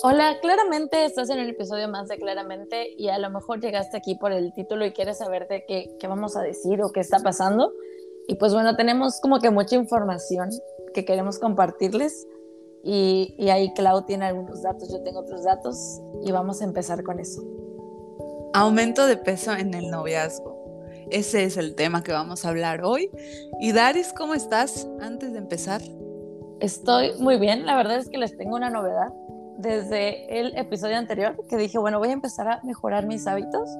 Hola, 0.00 0.38
claramente 0.40 1.04
estás 1.04 1.28
en 1.28 1.38
el 1.38 1.50
episodio 1.50 1.86
más 1.86 2.08
de 2.08 2.16
Claramente 2.16 2.94
y 2.96 3.08
a 3.08 3.18
lo 3.18 3.28
mejor 3.28 3.60
llegaste 3.60 3.98
aquí 3.98 4.14
por 4.14 4.32
el 4.32 4.54
título 4.54 4.86
y 4.86 4.92
quieres 4.92 5.18
saber 5.18 5.46
de 5.48 5.64
qué, 5.66 5.94
qué 6.00 6.06
vamos 6.06 6.34
a 6.34 6.40
decir 6.40 6.82
o 6.82 6.90
qué 6.92 7.00
está 7.00 7.18
pasando. 7.18 7.72
Y 8.26 8.36
pues 8.36 8.54
bueno, 8.54 8.74
tenemos 8.74 9.20
como 9.20 9.38
que 9.38 9.50
mucha 9.50 9.76
información 9.76 10.48
que 10.94 11.04
queremos 11.04 11.38
compartirles 11.38 12.26
y, 12.82 13.34
y 13.38 13.50
ahí 13.50 13.72
Clau 13.74 14.06
tiene 14.06 14.24
algunos 14.24 14.62
datos, 14.62 14.90
yo 14.90 15.02
tengo 15.02 15.20
otros 15.20 15.44
datos 15.44 16.00
y 16.24 16.32
vamos 16.32 16.62
a 16.62 16.64
empezar 16.64 17.02
con 17.02 17.20
eso. 17.20 17.42
Aumento 18.54 19.06
de 19.06 19.18
peso 19.18 19.52
en 19.52 19.74
el 19.74 19.90
noviazgo. 19.90 20.86
Ese 21.10 21.44
es 21.44 21.58
el 21.58 21.74
tema 21.74 22.02
que 22.02 22.12
vamos 22.12 22.44
a 22.44 22.48
hablar 22.48 22.82
hoy. 22.82 23.10
Y 23.60 23.72
Daris, 23.72 24.14
¿cómo 24.14 24.34
estás? 24.34 24.88
Antes 25.00 25.32
de 25.32 25.38
empezar. 25.38 25.82
Estoy 26.60 27.12
muy 27.18 27.38
bien, 27.38 27.66
la 27.66 27.76
verdad 27.76 27.96
es 27.98 28.08
que 28.08 28.18
les 28.18 28.36
tengo 28.36 28.54
una 28.54 28.70
novedad. 28.70 29.12
Desde 29.62 30.40
el 30.40 30.58
episodio 30.58 30.96
anterior 30.96 31.36
que 31.48 31.56
dije, 31.56 31.78
bueno, 31.78 32.00
voy 32.00 32.08
a 32.08 32.12
empezar 32.12 32.48
a 32.48 32.60
mejorar 32.64 33.06
mis 33.06 33.28
hábitos. 33.28 33.70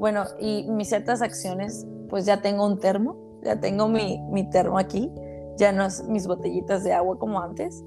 Bueno, 0.00 0.24
y 0.40 0.66
mis 0.68 0.88
ciertas 0.88 1.22
acciones, 1.22 1.86
pues 2.10 2.26
ya 2.26 2.42
tengo 2.42 2.66
un 2.66 2.80
termo, 2.80 3.16
ya 3.44 3.60
tengo 3.60 3.86
mi, 3.86 4.20
mi 4.30 4.50
termo 4.50 4.78
aquí, 4.78 5.12
ya 5.56 5.70
no 5.70 5.84
es 5.84 6.02
mis 6.08 6.26
botellitas 6.26 6.82
de 6.82 6.92
agua 6.92 7.20
como 7.20 7.40
antes. 7.40 7.84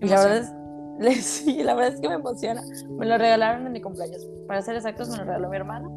Y 0.00 0.06
la 0.06 0.24
verdad, 0.24 0.56
es, 1.00 1.24
sí, 1.26 1.62
la 1.62 1.74
verdad 1.74 1.94
es 1.94 2.00
que 2.00 2.08
me 2.08 2.14
emociona. 2.14 2.62
Me 2.88 3.04
lo 3.04 3.18
regalaron 3.18 3.66
en 3.66 3.72
mi 3.72 3.82
cumpleaños. 3.82 4.26
Para 4.48 4.62
ser 4.62 4.76
exactos, 4.76 5.10
me 5.10 5.18
lo 5.18 5.24
regaló 5.24 5.50
mi 5.50 5.56
hermana. 5.56 5.90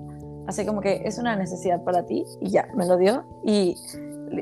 Así 0.47 0.65
como 0.65 0.81
que 0.81 1.03
es 1.05 1.17
una 1.17 1.37
necesidad 1.37 1.81
para 1.85 2.05
ti 2.05 2.25
y 2.41 2.49
ya, 2.49 2.67
me 2.75 2.85
lo 2.85 2.97
dio. 2.97 3.23
Y 3.45 3.77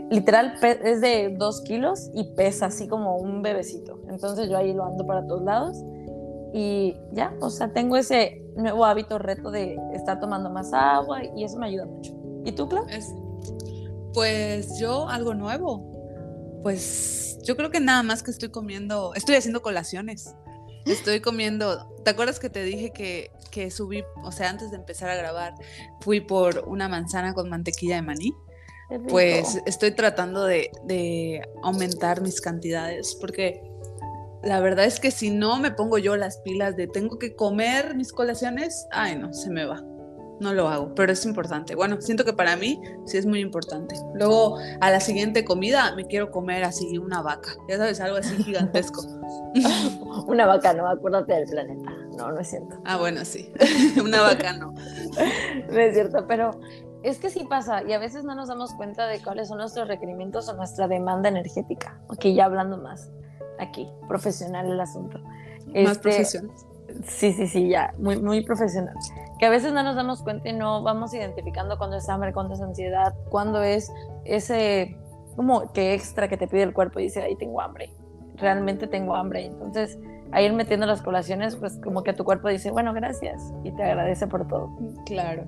literal 0.10 0.56
es 0.64 1.02
de 1.02 1.36
dos 1.38 1.62
kilos 1.62 2.10
y 2.16 2.24
pesa 2.34 2.68
así 2.68 2.88
como 2.88 3.18
un 3.18 3.44
bebecito. 3.44 4.00
Entonces 4.10 4.50
yo 4.50 4.58
ahí 4.58 4.74
lo 4.74 4.86
ando 4.86 5.06
para 5.06 5.28
todos 5.28 5.44
lados 5.44 5.78
y 6.54 6.98
ya, 7.14 7.34
o 7.40 7.50
sea, 7.50 7.72
tengo 7.72 7.98
ese 7.98 8.44
nuevo 8.56 8.86
hábito, 8.86 9.18
reto 9.18 9.52
de 9.52 9.78
estar 9.94 10.20
tomando 10.20 10.50
más 10.50 10.74
agua 10.74 11.22
y 11.24 11.44
eso 11.44 11.58
me 11.58 11.68
ayuda 11.68 11.86
mucho. 11.86 12.14
¿Y 12.46 12.52
tú, 12.52 12.68
Clau? 12.68 12.86
pues 14.14 14.78
yo 14.80 15.08
algo 15.08 15.34
nuevo. 15.34 16.60
Pues 16.64 17.40
yo 17.44 17.56
creo 17.56 17.72
que 17.72 17.80
nada 17.80 18.04
más 18.04 18.24
que 18.24 18.32
estoy 18.32 18.50
comiendo, 18.50 19.14
estoy 19.16 19.36
haciendo 19.36 19.62
colaciones. 19.62 20.36
Estoy 20.86 21.22
comiendo, 21.22 21.88
¿te 22.04 22.10
acuerdas 22.12 22.40
que 22.40 22.50
te 22.50 22.64
dije 22.64 22.92
que, 22.92 23.32
que 23.52 23.70
subí, 23.70 24.04
o 24.24 24.32
sea, 24.32 24.50
antes 24.50 24.72
de 24.72 24.78
empezar 24.78 25.10
a 25.10 25.16
grabar, 25.16 25.54
fui 26.02 26.22
por 26.22 26.68
una 26.68 26.90
manzana 26.90 27.34
con 27.34 27.50
mantequilla 27.50 27.96
de 27.96 28.02
maní? 28.02 28.34
Pues 29.08 29.62
estoy 29.66 29.92
tratando 29.92 30.44
de, 30.46 31.42
aumentar 31.64 32.22
mis 32.22 32.42
cantidades 32.42 33.16
porque 33.20 33.62
la 34.44 34.60
verdad 34.60 34.86
es 34.86 35.00
que 35.00 35.12
si 35.12 35.30
no 35.30 35.60
me 35.60 35.72
pongo 35.72 35.98
yo 35.98 36.16
las 36.18 36.38
pilas 36.38 36.76
de 36.76 36.88
tengo 36.88 37.20
que 37.20 37.36
comer 37.36 37.96
mis 37.96 38.12
colaciones, 38.12 38.88
ay 38.92 39.16
no, 39.16 39.34
se 39.34 39.50
me 39.50 39.66
va. 39.66 39.84
No 40.40 40.56
lo 40.56 40.68
hago, 40.70 40.96
pero 40.96 41.12
es 41.12 41.24
importante. 41.24 41.76
Bueno, 41.76 42.02
siento 42.02 42.26
que 42.26 42.34
para 42.34 42.56
mí 42.56 42.82
sí 43.06 43.16
es 43.16 43.28
muy 43.28 43.42
importante. 43.42 43.94
Luego, 44.16 44.58
a 44.80 44.90
la 44.90 45.00
siguiente 45.00 45.46
comida, 45.46 45.94
me 45.96 46.08
quiero 46.08 46.32
comer 46.32 46.64
así 46.64 46.98
una 46.98 47.22
vaca. 47.22 47.52
Ya 47.70 47.78
sabes, 47.78 48.02
algo 48.02 48.18
así 48.18 48.44
gigantesco. 48.44 49.04
una 50.26 50.48
vaca, 50.48 50.74
no, 50.74 50.88
acuérdate 50.88 51.34
del 51.34 51.48
planeta. 51.48 51.92
No, 52.18 52.32
no 52.32 52.40
es 52.40 52.50
cierto. 52.50 52.82
Ah, 52.86 52.98
bueno, 52.98 53.24
sí. 53.24 53.54
una 54.04 54.24
vaca 54.24 54.54
no. 54.54 54.74
no 55.72 55.80
es 55.80 55.94
cierto, 55.94 56.26
pero 56.28 56.60
es 57.04 57.20
que 57.20 57.30
sí 57.30 57.46
pasa 57.48 57.84
y 57.84 57.94
a 57.94 58.00
veces 58.00 58.24
no 58.24 58.34
nos 58.34 58.48
damos 58.48 58.74
cuenta 58.74 59.06
de 59.06 59.22
cuáles 59.22 59.48
son 59.48 59.60
nuestros 59.60 59.88
requerimientos 59.88 60.50
o 60.50 60.56
nuestra 60.56 60.88
demanda 60.88 61.30
energética. 61.30 62.02
Ok, 62.08 62.26
ya 62.34 62.46
hablando 62.46 62.80
más 62.80 63.12
aquí, 63.62 63.88
profesional 64.08 64.72
el 64.72 64.80
asunto. 64.80 65.20
Más 65.20 65.94
este, 65.94 66.00
profesional. 66.00 66.56
Sí, 67.06 67.32
sí, 67.34 67.48
sí, 67.48 67.70
ya, 67.70 67.94
muy, 67.98 68.22
muy 68.22 68.44
profesional. 68.44 68.96
Que 69.40 69.46
a 69.46 69.50
veces 69.50 69.74
no 69.74 69.82
nos 69.84 69.96
damos 69.96 70.22
cuenta 70.24 70.50
y 70.50 70.54
no 70.54 70.84
vamos 70.84 71.14
identificando 71.14 71.78
cuándo 71.78 71.98
es 71.98 72.10
hambre, 72.10 72.34
cuándo 72.34 72.54
es 72.54 72.62
ansiedad, 72.62 73.14
cuándo 73.30 73.64
es 73.64 73.92
ese 74.26 74.98
como 75.36 75.72
que 75.72 75.94
extra 75.94 76.28
que 76.28 76.38
te 76.38 76.48
pide 76.48 76.64
el 76.64 76.74
cuerpo 76.74 77.00
y 77.00 77.04
dice, 77.04 77.22
ahí 77.22 77.36
tengo 77.38 77.62
hambre, 77.62 77.94
realmente 78.36 78.88
tengo 78.88 79.16
hambre. 79.16 79.46
Entonces, 79.46 79.98
a 80.32 80.42
ir 80.42 80.54
metiendo 80.54 80.86
las 80.86 81.02
colaciones, 81.02 81.56
pues 81.56 81.80
como 81.84 82.04
que 82.04 82.14
tu 82.14 82.24
cuerpo 82.24 82.50
dice, 82.50 82.72
bueno, 82.72 82.94
gracias 82.94 83.42
y 83.64 83.72
te 83.72 83.84
agradece 83.84 84.28
por 84.28 84.48
todo. 84.48 84.70
Claro. 85.06 85.46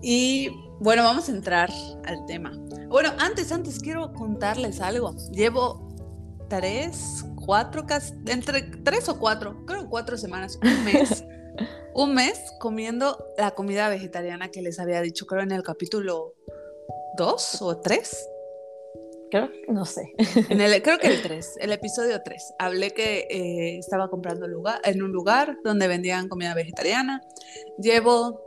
Y 0.00 0.50
bueno, 0.80 1.04
vamos 1.04 1.28
a 1.28 1.32
entrar 1.32 1.70
al 2.06 2.24
tema. 2.26 2.52
Bueno, 2.88 3.10
antes, 3.18 3.52
antes 3.52 3.78
quiero 3.78 4.12
contarles 4.12 4.80
algo. 4.80 5.14
Llevo 5.30 5.91
tres, 6.52 7.24
cuatro, 7.46 7.86
entre 8.26 8.62
tres 8.84 9.08
o 9.08 9.18
cuatro, 9.18 9.64
creo 9.64 9.88
cuatro 9.88 10.18
semanas, 10.18 10.58
un 10.62 10.84
mes, 10.84 11.24
un 11.94 12.14
mes 12.14 12.38
comiendo 12.60 13.32
la 13.38 13.52
comida 13.52 13.88
vegetariana 13.88 14.50
que 14.50 14.60
les 14.60 14.78
había 14.78 15.00
dicho, 15.00 15.24
creo 15.24 15.42
en 15.42 15.52
el 15.52 15.62
capítulo 15.62 16.34
dos 17.16 17.62
o 17.62 17.78
tres. 17.78 18.28
Creo, 19.30 19.48
no 19.68 19.86
sé. 19.86 20.12
En 20.50 20.60
el, 20.60 20.82
creo 20.82 20.98
que 20.98 21.06
el 21.06 21.22
3, 21.22 21.56
el 21.60 21.72
episodio 21.72 22.20
3. 22.22 22.54
Hablé 22.58 22.90
que 22.90 23.20
eh, 23.30 23.78
estaba 23.78 24.10
comprando 24.10 24.46
lugar, 24.46 24.78
en 24.84 25.02
un 25.02 25.10
lugar 25.10 25.56
donde 25.64 25.88
vendían 25.88 26.28
comida 26.28 26.52
vegetariana. 26.52 27.22
Llevo 27.78 28.44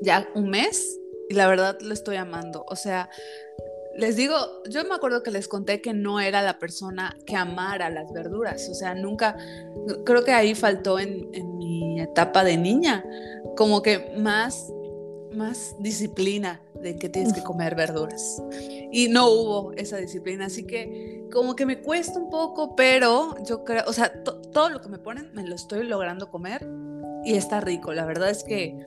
ya 0.00 0.26
un 0.34 0.48
mes 0.48 0.98
y 1.28 1.34
la 1.34 1.46
verdad 1.48 1.76
lo 1.82 1.92
estoy 1.92 2.16
amando. 2.16 2.64
O 2.66 2.76
sea, 2.76 3.10
les 4.00 4.16
digo, 4.16 4.34
yo 4.68 4.82
me 4.84 4.94
acuerdo 4.94 5.22
que 5.22 5.30
les 5.30 5.46
conté 5.46 5.80
que 5.80 5.92
no 5.92 6.20
era 6.20 6.42
la 6.42 6.58
persona 6.58 7.16
que 7.26 7.36
amara 7.36 7.90
las 7.90 8.12
verduras. 8.12 8.68
O 8.70 8.74
sea, 8.74 8.94
nunca, 8.94 9.36
creo 10.04 10.24
que 10.24 10.32
ahí 10.32 10.54
faltó 10.54 10.98
en, 10.98 11.28
en 11.32 11.58
mi 11.58 12.00
etapa 12.00 12.42
de 12.42 12.56
niña, 12.56 13.04
como 13.56 13.82
que 13.82 14.12
más, 14.16 14.72
más 15.32 15.76
disciplina 15.78 16.60
de 16.82 16.96
que 16.96 17.08
tienes 17.08 17.32
que 17.32 17.42
comer 17.42 17.74
verduras. 17.74 18.42
Y 18.90 19.08
no 19.08 19.28
hubo 19.30 19.72
esa 19.74 19.98
disciplina, 19.98 20.46
así 20.46 20.66
que 20.66 21.26
como 21.30 21.54
que 21.54 21.66
me 21.66 21.80
cuesta 21.80 22.18
un 22.18 22.30
poco, 22.30 22.74
pero 22.74 23.36
yo 23.44 23.64
creo, 23.64 23.84
o 23.86 23.92
sea, 23.92 24.12
todo 24.24 24.70
lo 24.70 24.80
que 24.80 24.88
me 24.88 24.98
ponen 24.98 25.30
me 25.34 25.46
lo 25.46 25.54
estoy 25.54 25.84
logrando 25.84 26.30
comer 26.30 26.66
y 27.24 27.34
está 27.34 27.60
rico. 27.60 27.92
La 27.92 28.06
verdad 28.06 28.30
es 28.30 28.44
que 28.44 28.84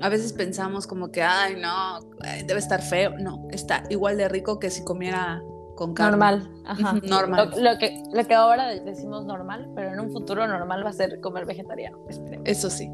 a 0.00 0.08
veces 0.08 0.32
pensamos 0.32 0.86
como 0.86 1.10
que, 1.10 1.22
ay, 1.22 1.56
no, 1.60 2.00
debe 2.46 2.58
estar 2.58 2.82
feo. 2.82 3.16
No, 3.18 3.46
está 3.50 3.84
igual 3.88 4.16
de 4.16 4.28
rico 4.28 4.58
que 4.58 4.70
si 4.70 4.84
comiera 4.84 5.42
con 5.74 5.94
carne. 5.94 6.12
Normal, 6.12 6.50
ajá. 6.64 6.94
Normal. 7.02 7.52
Lo, 7.58 7.78
que, 7.78 8.02
lo 8.12 8.24
que 8.24 8.34
ahora 8.34 8.68
decimos 8.68 9.24
normal, 9.24 9.70
pero 9.74 9.92
en 9.92 10.00
un 10.00 10.10
futuro 10.10 10.46
normal 10.46 10.84
va 10.84 10.90
a 10.90 10.92
ser 10.92 11.20
comer 11.20 11.46
vegetariano. 11.46 11.98
Eso 12.44 12.70
sí. 12.70 12.90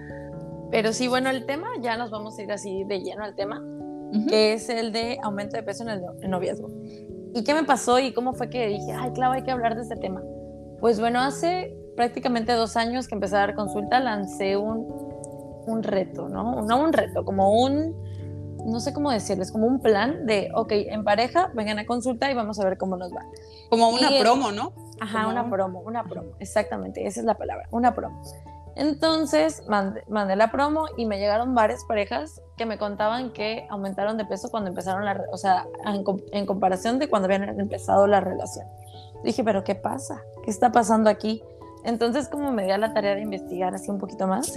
pero 0.70 0.92
sí, 0.92 1.08
bueno, 1.08 1.30
el 1.30 1.46
tema, 1.46 1.68
ya 1.80 1.96
nos 1.96 2.10
vamos 2.10 2.38
a 2.38 2.42
ir 2.42 2.52
así 2.52 2.84
de 2.84 3.00
lleno 3.00 3.24
al 3.24 3.34
tema, 3.34 3.62
que 4.28 4.54
es 4.54 4.68
el 4.68 4.92
de 4.92 5.18
aumento 5.22 5.56
de 5.56 5.62
peso 5.62 5.82
en 5.84 5.90
el 5.90 6.30
noviazgo. 6.30 6.68
¿Y 7.34 7.44
qué 7.44 7.52
me 7.52 7.64
pasó 7.64 7.98
y 7.98 8.12
cómo 8.12 8.32
fue 8.32 8.48
que 8.48 8.66
dije, 8.68 8.92
ay, 8.92 9.12
claro, 9.12 9.34
hay 9.34 9.42
que 9.42 9.50
hablar 9.50 9.76
de 9.76 9.82
este 9.82 9.96
tema? 9.96 10.22
Pues 10.80 10.98
bueno, 10.98 11.20
hace 11.20 11.76
prácticamente 11.96 12.52
dos 12.52 12.76
años 12.76 13.08
que 13.08 13.14
empecé 13.14 13.36
a 13.36 13.40
dar 13.40 13.54
consulta, 13.54 14.00
lancé 14.00 14.56
un 14.56 14.95
un 15.66 15.82
reto, 15.82 16.28
¿no? 16.28 16.62
No 16.62 16.80
un 16.82 16.92
reto, 16.92 17.24
como 17.24 17.62
un, 17.62 17.94
no 18.64 18.80
sé 18.80 18.92
cómo 18.92 19.10
decirles, 19.10 19.52
como 19.52 19.66
un 19.66 19.80
plan 19.80 20.26
de, 20.26 20.50
ok, 20.54 20.72
en 20.72 21.04
pareja, 21.04 21.50
vengan 21.54 21.78
a 21.78 21.86
consulta 21.86 22.30
y 22.30 22.34
vamos 22.34 22.58
a 22.58 22.64
ver 22.64 22.78
cómo 22.78 22.96
nos 22.96 23.12
va. 23.12 23.24
Como 23.70 23.88
una 23.90 24.10
promo, 24.20 24.52
¿no? 24.52 24.72
Ajá, 25.00 25.28
una 25.28 25.48
promo, 25.50 25.80
una 25.80 26.04
promo, 26.04 26.30
exactamente, 26.38 27.06
esa 27.06 27.20
es 27.20 27.26
la 27.26 27.34
palabra, 27.34 27.68
una 27.70 27.94
promo. 27.94 28.22
Entonces 28.76 29.62
mandé, 29.68 30.36
la 30.36 30.50
promo 30.50 30.84
y 30.98 31.06
me 31.06 31.18
llegaron 31.18 31.54
varias 31.54 31.84
parejas 31.84 32.42
que 32.58 32.66
me 32.66 32.76
contaban 32.76 33.32
que 33.32 33.66
aumentaron 33.70 34.18
de 34.18 34.26
peso 34.26 34.50
cuando 34.50 34.68
empezaron 34.68 35.06
la, 35.06 35.24
o 35.32 35.38
sea, 35.38 35.66
en, 35.86 36.04
en 36.32 36.44
comparación 36.44 36.98
de 36.98 37.08
cuando 37.08 37.24
habían 37.26 37.58
empezado 37.58 38.06
la 38.06 38.20
relación. 38.20 38.66
Dije, 39.24 39.42
pero 39.42 39.64
¿qué 39.64 39.74
pasa? 39.74 40.20
¿Qué 40.44 40.50
está 40.50 40.72
pasando 40.72 41.08
aquí? 41.08 41.42
Entonces, 41.86 42.28
como 42.28 42.50
me 42.50 42.64
dio 42.64 42.76
la 42.78 42.92
tarea 42.92 43.14
de 43.14 43.22
investigar 43.22 43.72
así 43.72 43.90
un 43.90 43.98
poquito 43.98 44.26
más. 44.26 44.52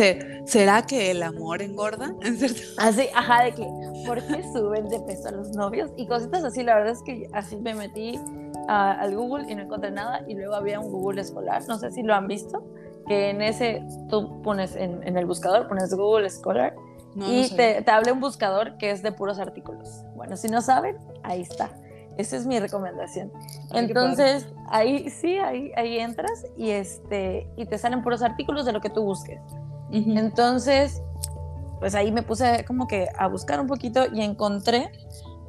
¿Será 0.45 0.81
que 0.81 1.11
el 1.11 1.21
amor 1.21 1.61
engorda? 1.61 2.11
Así, 2.79 3.07
ajá, 3.13 3.43
de 3.43 3.53
que, 3.53 3.67
¿por 4.07 4.21
qué 4.23 4.41
suben 4.51 4.89
de 4.89 4.99
peso 5.01 5.27
a 5.27 5.31
los 5.31 5.51
novios? 5.51 5.91
Y 5.95 6.07
cositas 6.07 6.43
así, 6.43 6.63
la 6.63 6.75
verdad 6.75 6.93
es 6.93 7.03
que 7.03 7.29
así 7.33 7.55
me 7.57 7.75
metí 7.75 8.19
al 8.67 9.15
Google 9.15 9.45
y 9.47 9.53
no 9.53 9.61
encontré 9.61 9.91
nada. 9.91 10.23
Y 10.27 10.33
luego 10.33 10.55
había 10.55 10.79
un 10.79 10.91
Google 10.91 11.21
escolar, 11.21 11.61
no 11.67 11.77
sé 11.77 11.91
si 11.91 12.01
lo 12.01 12.15
han 12.15 12.27
visto, 12.27 12.63
que 13.07 13.29
en 13.29 13.43
ese 13.43 13.83
tú 14.09 14.41
pones 14.41 14.75
en, 14.75 15.15
el 15.15 15.25
buscador, 15.27 15.67
pones 15.67 15.93
Google 15.93 16.27
Scholar 16.31 16.75
y 17.15 17.49
te, 17.49 17.83
te 17.83 17.91
habla 17.91 18.11
un 18.11 18.21
buscador 18.21 18.77
que 18.77 18.89
es 18.89 19.03
de 19.03 19.11
puros 19.11 19.37
artículos. 19.37 20.03
Bueno, 20.15 20.35
si 20.35 20.47
no 20.47 20.63
saben, 20.63 20.97
ahí 21.21 21.41
está. 21.41 21.69
Esa 22.19 22.35
es 22.35 22.45
mi 22.45 22.59
recomendación. 22.59 23.31
Entonces, 23.71 24.45
ahí 24.67 25.09
sí, 25.09 25.37
ahí, 25.37 25.71
ahí 25.77 25.99
entras 25.99 26.45
y, 26.57 26.71
este, 26.71 27.49
y 27.55 27.65
te 27.65 27.77
salen 27.77 28.03
puros 28.03 28.21
artículos 28.21 28.65
de 28.65 28.73
lo 28.73 28.81
que 28.81 28.89
tú 28.89 29.03
busques. 29.03 29.39
Entonces, 29.89 31.01
pues 31.79 31.95
ahí 31.95 32.11
me 32.11 32.21
puse 32.21 32.65
como 32.65 32.87
que 32.87 33.07
a 33.17 33.27
buscar 33.27 33.61
un 33.61 33.67
poquito 33.67 34.01
y 34.13 34.19
encontré 34.19 34.91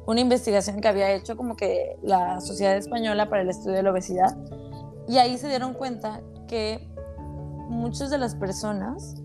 una 0.05 0.21
investigación 0.21 0.79
que 0.79 0.87
había 0.87 1.11
hecho 1.11 1.35
como 1.35 1.57
que 1.57 1.97
la 2.03 2.39
Sociedad 2.39 2.77
Española 2.77 3.29
para 3.29 3.41
el 3.41 3.49
Estudio 3.49 3.75
de 3.75 3.83
la 3.83 3.91
Obesidad. 3.91 4.37
Y 5.09 5.17
ahí 5.17 5.37
se 5.37 5.49
dieron 5.49 5.73
cuenta 5.73 6.21
que 6.47 6.87
muchas 7.67 8.09
de 8.09 8.17
las 8.17 8.33
personas 8.33 9.15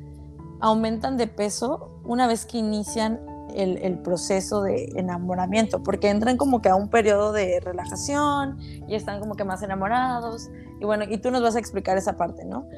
aumentan 0.61 1.17
de 1.17 1.29
peso 1.29 2.01
una 2.03 2.27
vez 2.27 2.45
que 2.45 2.59
inician 2.59 3.21
el, 3.57 3.99
proceso 3.99 4.63
de 4.63 4.91
enamoramiento, 4.97 5.83
porque 5.83 6.09
entran 6.09 6.37
como 6.37 6.61
que 6.61 6.69
a 6.69 6.75
un 6.75 6.89
periodo 6.89 7.33
de 7.33 7.61
relajación 7.61 8.59
y 8.87 8.95
están 8.95 9.21
como 9.21 9.35
que 9.35 9.45
más 9.45 9.63
enamorados. 9.63 10.49
Y 10.81 10.85
bueno, 10.85 11.05
y 11.09 11.19
tú 11.19 11.31
nos 11.31 11.43
vas 11.43 11.57
a 11.57 11.59
explicar 11.59 11.97
esa 11.97 12.17
parte, 12.17 12.45
¿no? 12.45 12.69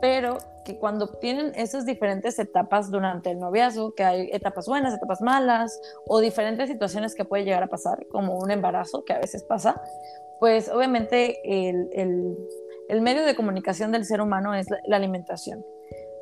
Pero 0.00 0.38
que 0.64 0.78
cuando 0.78 1.08
tienen 1.08 1.52
esas 1.54 1.86
diferentes 1.86 2.38
etapas 2.38 2.90
durante 2.90 3.30
el 3.30 3.38
noviazgo, 3.38 3.94
que 3.94 4.04
hay 4.04 4.30
etapas 4.32 4.66
buenas, 4.66 4.94
etapas 4.94 5.20
malas, 5.20 5.80
o 6.06 6.20
diferentes 6.20 6.68
situaciones 6.68 7.14
que 7.14 7.24
puede 7.24 7.44
llegar 7.44 7.62
a 7.62 7.68
pasar, 7.68 8.06
como 8.10 8.38
un 8.38 8.50
embarazo, 8.50 9.04
que 9.04 9.12
a 9.12 9.18
veces 9.18 9.42
pasa, 9.42 9.80
pues 10.40 10.68
obviamente 10.68 11.38
el, 11.44 11.88
el, 12.88 13.00
medio 13.00 13.24
de 13.24 13.36
comunicación 13.36 13.92
del 13.92 14.04
ser 14.04 14.20
humano 14.20 14.54
es 14.54 14.66
la 14.86 14.96
alimentación. 14.96 15.64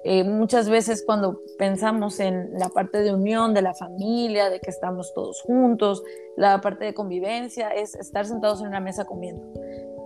Eh, 0.04 0.24
muchas 0.24 0.70
veces 0.70 1.02
cuando 1.04 1.42
pensamos 1.58 2.20
en 2.20 2.58
la 2.58 2.70
parte 2.70 3.02
de 3.02 3.12
unión 3.12 3.52
de 3.52 3.62
la 3.62 3.74
familia, 3.74 4.48
de 4.48 4.58
que 4.60 4.70
estamos 4.70 5.12
todos 5.14 5.42
juntos, 5.42 6.02
la 6.36 6.60
parte 6.60 6.86
de 6.86 6.94
convivencia 6.94 7.68
es 7.70 7.94
estar 7.94 8.26
sentados 8.26 8.60
en 8.62 8.68
una 8.68 8.80
mesa 8.80 9.04
comiendo. 9.04 9.42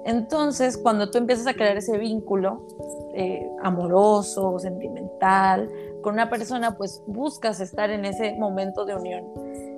Entonces, 0.04 0.76
cuando 0.76 1.10
tú 1.10 1.18
empiezas 1.18 1.46
a 1.46 1.54
crear 1.54 1.76
ese 1.76 1.96
vínculo 1.96 2.66
eh, 3.14 3.48
amoroso, 3.62 4.58
sentimental, 4.58 5.70
con 6.02 6.14
una 6.14 6.28
persona, 6.28 6.76
pues 6.76 7.02
buscas 7.06 7.60
estar 7.60 7.90
en 7.90 8.04
ese 8.04 8.34
momento 8.34 8.84
de 8.84 8.96
unión. 8.96 9.24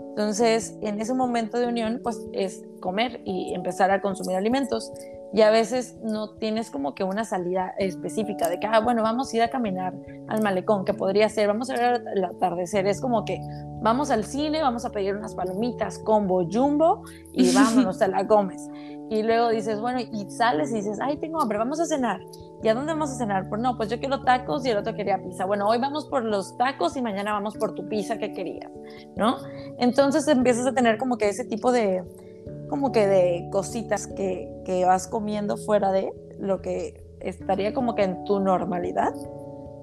Entonces, 0.08 0.76
en 0.80 0.98
ese 1.00 1.12
momento 1.12 1.58
de 1.58 1.66
unión, 1.66 2.00
pues 2.02 2.18
es 2.32 2.64
comer 2.80 3.20
y 3.24 3.54
empezar 3.54 3.90
a 3.90 4.00
consumir 4.00 4.36
alimentos 4.36 4.90
y 5.32 5.42
a 5.42 5.50
veces 5.50 5.96
no 6.02 6.30
tienes 6.36 6.70
como 6.70 6.94
que 6.94 7.04
una 7.04 7.24
salida 7.24 7.74
específica 7.78 8.48
de 8.48 8.58
que, 8.58 8.66
ah, 8.66 8.80
bueno, 8.80 9.02
vamos 9.02 9.32
a 9.32 9.36
ir 9.36 9.42
a 9.42 9.50
caminar 9.50 9.94
al 10.28 10.42
malecón, 10.42 10.84
que 10.84 10.94
podría 10.94 11.28
ser, 11.28 11.48
vamos 11.48 11.68
a 11.70 11.74
ver 11.74 12.04
el 12.14 12.24
atardecer, 12.24 12.86
es 12.86 13.00
como 13.00 13.24
que 13.24 13.40
vamos 13.82 14.10
al 14.10 14.24
cine, 14.24 14.62
vamos 14.62 14.84
a 14.84 14.90
pedir 14.90 15.14
unas 15.14 15.34
palomitas 15.34 15.98
combo 15.98 16.46
jumbo 16.50 17.02
y 17.32 17.50
vámonos, 17.54 17.98
te 17.98 18.08
la 18.08 18.26
comes. 18.26 18.68
Y 19.08 19.22
luego 19.22 19.50
dices, 19.50 19.80
bueno, 19.80 20.00
y 20.00 20.28
sales 20.30 20.72
y 20.72 20.76
dices, 20.76 20.98
ay, 21.00 21.16
tengo 21.18 21.40
hambre, 21.40 21.58
vamos 21.58 21.78
a 21.78 21.86
cenar. 21.86 22.20
¿Y 22.62 22.68
a 22.68 22.74
dónde 22.74 22.92
vamos 22.92 23.10
a 23.10 23.14
cenar? 23.14 23.48
Pues 23.48 23.60
no, 23.60 23.76
pues 23.76 23.88
yo 23.88 24.00
quiero 24.00 24.24
tacos 24.24 24.66
y 24.66 24.70
el 24.70 24.78
otro 24.78 24.94
quería 24.94 25.22
pizza. 25.22 25.44
Bueno, 25.44 25.68
hoy 25.68 25.78
vamos 25.78 26.06
por 26.06 26.24
los 26.24 26.56
tacos 26.56 26.96
y 26.96 27.02
mañana 27.02 27.32
vamos 27.32 27.56
por 27.56 27.74
tu 27.74 27.88
pizza 27.88 28.18
que 28.18 28.32
querías, 28.32 28.70
¿no? 29.14 29.36
Entonces 29.78 30.26
empiezas 30.26 30.66
a 30.66 30.72
tener 30.72 30.98
como 30.98 31.18
que 31.18 31.28
ese 31.28 31.44
tipo 31.44 31.70
de, 31.70 32.02
como 32.68 32.92
que 32.92 33.06
de 33.06 33.48
cositas 33.50 34.06
que, 34.06 34.50
que 34.64 34.84
vas 34.84 35.08
comiendo 35.08 35.56
fuera 35.56 35.92
de 35.92 36.12
lo 36.38 36.60
que 36.62 37.04
estaría 37.20 37.74
como 37.74 37.94
que 37.94 38.02
en 38.02 38.24
tu 38.24 38.40
normalidad. 38.40 39.14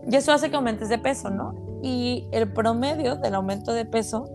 Y 0.10 0.16
eso 0.16 0.32
hace 0.32 0.50
que 0.50 0.56
aumentes 0.56 0.90
de 0.90 0.98
peso, 0.98 1.30
¿no? 1.30 1.80
Y 1.82 2.28
el 2.32 2.52
promedio 2.52 3.16
del 3.16 3.36
aumento 3.36 3.74
de 3.74 3.86
peso 3.86 4.30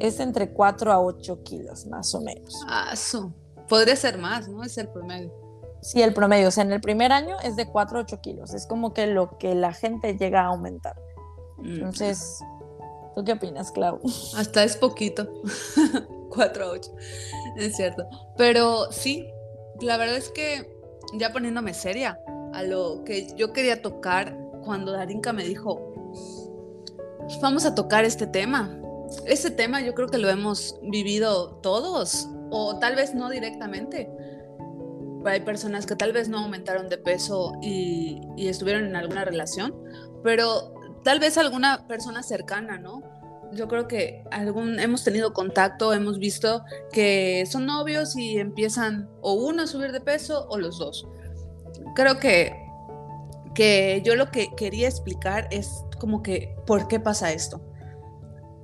es 0.00 0.20
entre 0.20 0.52
4 0.52 0.92
a 0.92 1.00
8 1.00 1.42
kilos, 1.44 1.86
más 1.86 2.14
o 2.14 2.20
menos. 2.20 2.64
Ah, 2.68 2.90
eso. 2.92 3.32
Podría 3.68 3.96
ser 3.96 4.18
más, 4.18 4.48
¿no? 4.48 4.62
Es 4.62 4.76
el 4.78 4.88
promedio. 4.88 5.32
Sí, 5.80 6.02
el 6.02 6.14
promedio. 6.14 6.48
O 6.48 6.50
sea, 6.50 6.64
en 6.64 6.72
el 6.72 6.80
primer 6.80 7.12
año 7.12 7.36
es 7.42 7.56
de 7.56 7.66
4 7.66 7.98
a 7.98 8.02
8 8.02 8.20
kilos. 8.20 8.54
Es 8.54 8.66
como 8.66 8.92
que 8.92 9.06
lo 9.06 9.38
que 9.38 9.54
la 9.54 9.72
gente 9.72 10.16
llega 10.16 10.42
a 10.42 10.46
aumentar. 10.46 10.96
Mm. 11.58 11.74
Entonces, 11.74 12.40
¿tú 13.14 13.24
qué 13.24 13.32
opinas, 13.32 13.70
Clau? 13.70 14.00
Hasta 14.36 14.64
es 14.64 14.76
poquito. 14.76 15.28
4 16.34 16.64
a 16.64 16.70
8. 16.70 16.92
Es 17.56 17.76
cierto. 17.76 18.08
Pero 18.36 18.90
sí, 18.90 19.30
la 19.80 19.96
verdad 19.96 20.16
es 20.16 20.30
que 20.30 20.70
ya 21.14 21.32
poniéndome 21.32 21.74
seria 21.74 22.18
a 22.52 22.62
lo 22.62 23.02
que 23.04 23.34
yo 23.36 23.52
quería 23.52 23.82
tocar 23.82 24.36
cuando 24.64 24.92
Darinka 24.92 25.32
me 25.32 25.44
dijo, 25.44 25.94
vamos 27.40 27.64
a 27.64 27.74
tocar 27.74 28.04
este 28.04 28.26
tema. 28.26 28.78
Este 29.26 29.50
tema 29.50 29.80
yo 29.80 29.94
creo 29.94 30.08
que 30.08 30.18
lo 30.18 30.28
hemos 30.28 30.78
vivido 30.82 31.56
todos, 31.56 32.28
o 32.50 32.78
tal 32.78 32.96
vez 32.96 33.14
no 33.14 33.30
directamente. 33.30 34.10
Hay 35.24 35.40
personas 35.40 35.86
que 35.86 35.96
tal 35.96 36.12
vez 36.12 36.28
no 36.28 36.38
aumentaron 36.38 36.88
de 36.88 36.98
peso 36.98 37.52
y, 37.62 38.20
y 38.36 38.48
estuvieron 38.48 38.84
en 38.84 38.96
alguna 38.96 39.24
relación, 39.24 39.74
pero 40.22 40.74
tal 41.02 41.18
vez 41.18 41.38
alguna 41.38 41.86
persona 41.86 42.22
cercana, 42.22 42.78
¿no? 42.78 43.02
Yo 43.52 43.68
creo 43.68 43.86
que 43.88 44.24
algún, 44.30 44.80
hemos 44.80 45.04
tenido 45.04 45.32
contacto, 45.32 45.92
hemos 45.92 46.18
visto 46.18 46.64
que 46.92 47.44
son 47.46 47.66
novios 47.66 48.16
y 48.16 48.38
empiezan 48.38 49.08
o 49.20 49.34
uno 49.34 49.62
a 49.62 49.66
subir 49.66 49.92
de 49.92 50.00
peso 50.00 50.46
o 50.48 50.58
los 50.58 50.78
dos. 50.78 51.06
Creo 51.94 52.18
que, 52.18 52.54
que 53.54 54.02
yo 54.04 54.16
lo 54.16 54.30
que 54.30 54.48
quería 54.56 54.88
explicar 54.88 55.48
es 55.50 55.84
como 55.98 56.22
que, 56.22 56.54
¿por 56.66 56.88
qué 56.88 57.00
pasa 57.00 57.32
esto? 57.32 57.62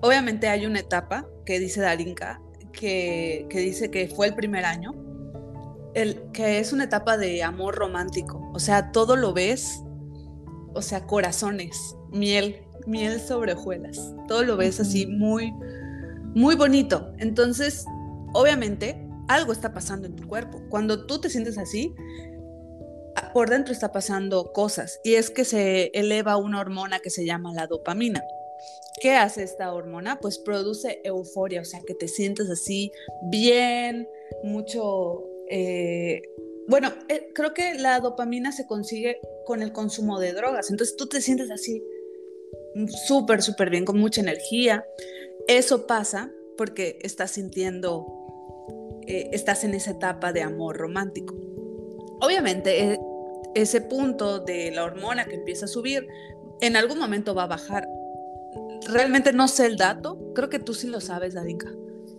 Obviamente 0.00 0.48
hay 0.48 0.66
una 0.66 0.80
etapa 0.80 1.26
que 1.44 1.58
dice 1.58 1.80
Darinka, 1.80 2.40
que, 2.72 3.46
que 3.50 3.58
dice 3.58 3.90
que 3.90 4.08
fue 4.08 4.28
el 4.28 4.34
primer 4.34 4.64
año, 4.64 4.92
el, 5.94 6.30
que 6.32 6.58
es 6.58 6.72
una 6.72 6.84
etapa 6.84 7.16
de 7.16 7.42
amor 7.42 7.74
romántico, 7.74 8.50
o 8.54 8.58
sea, 8.58 8.92
todo 8.92 9.16
lo 9.16 9.32
ves, 9.32 9.82
o 10.72 10.82
sea, 10.82 11.06
corazones, 11.06 11.96
miel, 12.10 12.64
miel 12.86 13.20
sobre 13.20 13.52
hojuelas. 13.52 14.14
Todo 14.28 14.44
lo 14.44 14.56
ves 14.56 14.80
así 14.80 15.06
muy, 15.06 15.52
muy 16.34 16.54
bonito. 16.54 17.12
Entonces, 17.18 17.84
obviamente, 18.32 19.06
algo 19.28 19.52
está 19.52 19.72
pasando 19.72 20.06
en 20.06 20.16
tu 20.16 20.26
cuerpo. 20.26 20.60
Cuando 20.68 21.06
tú 21.06 21.20
te 21.20 21.30
sientes 21.30 21.58
así, 21.58 21.94
por 23.32 23.50
dentro 23.50 23.72
está 23.72 23.92
pasando 23.92 24.52
cosas 24.52 25.00
y 25.04 25.14
es 25.14 25.30
que 25.30 25.44
se 25.44 25.90
eleva 25.94 26.36
una 26.36 26.60
hormona 26.60 27.00
que 27.00 27.10
se 27.10 27.24
llama 27.24 27.52
la 27.52 27.66
dopamina. 27.66 28.22
¿Qué 29.00 29.12
hace 29.12 29.42
esta 29.42 29.72
hormona? 29.72 30.18
Pues 30.20 30.38
produce 30.38 31.00
euforia, 31.04 31.62
o 31.62 31.64
sea, 31.64 31.80
que 31.86 31.94
te 31.94 32.08
sientes 32.08 32.50
así 32.50 32.90
bien, 33.30 34.08
mucho... 34.42 35.24
Eh, 35.48 36.22
bueno, 36.68 36.92
eh, 37.08 37.30
creo 37.34 37.52
que 37.54 37.74
la 37.74 37.98
dopamina 38.00 38.52
se 38.52 38.66
consigue 38.66 39.20
con 39.44 39.62
el 39.62 39.72
consumo 39.72 40.20
de 40.20 40.32
drogas, 40.32 40.70
entonces 40.70 40.96
tú 40.96 41.08
te 41.08 41.20
sientes 41.20 41.50
así 41.50 41.82
súper, 43.06 43.42
súper 43.42 43.70
bien, 43.70 43.84
con 43.84 43.98
mucha 43.98 44.20
energía. 44.20 44.84
Eso 45.48 45.86
pasa 45.86 46.30
porque 46.56 46.98
estás 47.02 47.32
sintiendo, 47.32 48.06
eh, 49.06 49.30
estás 49.32 49.64
en 49.64 49.74
esa 49.74 49.92
etapa 49.92 50.32
de 50.32 50.42
amor 50.42 50.76
romántico. 50.76 51.34
Obviamente, 52.20 52.92
e, 52.92 53.00
ese 53.54 53.80
punto 53.80 54.40
de 54.40 54.70
la 54.70 54.84
hormona 54.84 55.24
que 55.24 55.34
empieza 55.34 55.64
a 55.64 55.68
subir, 55.68 56.06
en 56.60 56.76
algún 56.76 56.98
momento 56.98 57.34
va 57.34 57.44
a 57.44 57.46
bajar. 57.46 57.88
Realmente 58.88 59.32
no 59.32 59.48
sé 59.48 59.66
el 59.66 59.76
dato, 59.76 60.18
creo 60.34 60.48
que 60.48 60.58
tú 60.58 60.74
sí 60.74 60.88
lo 60.88 61.00
sabes, 61.00 61.34
Darinka. 61.34 61.70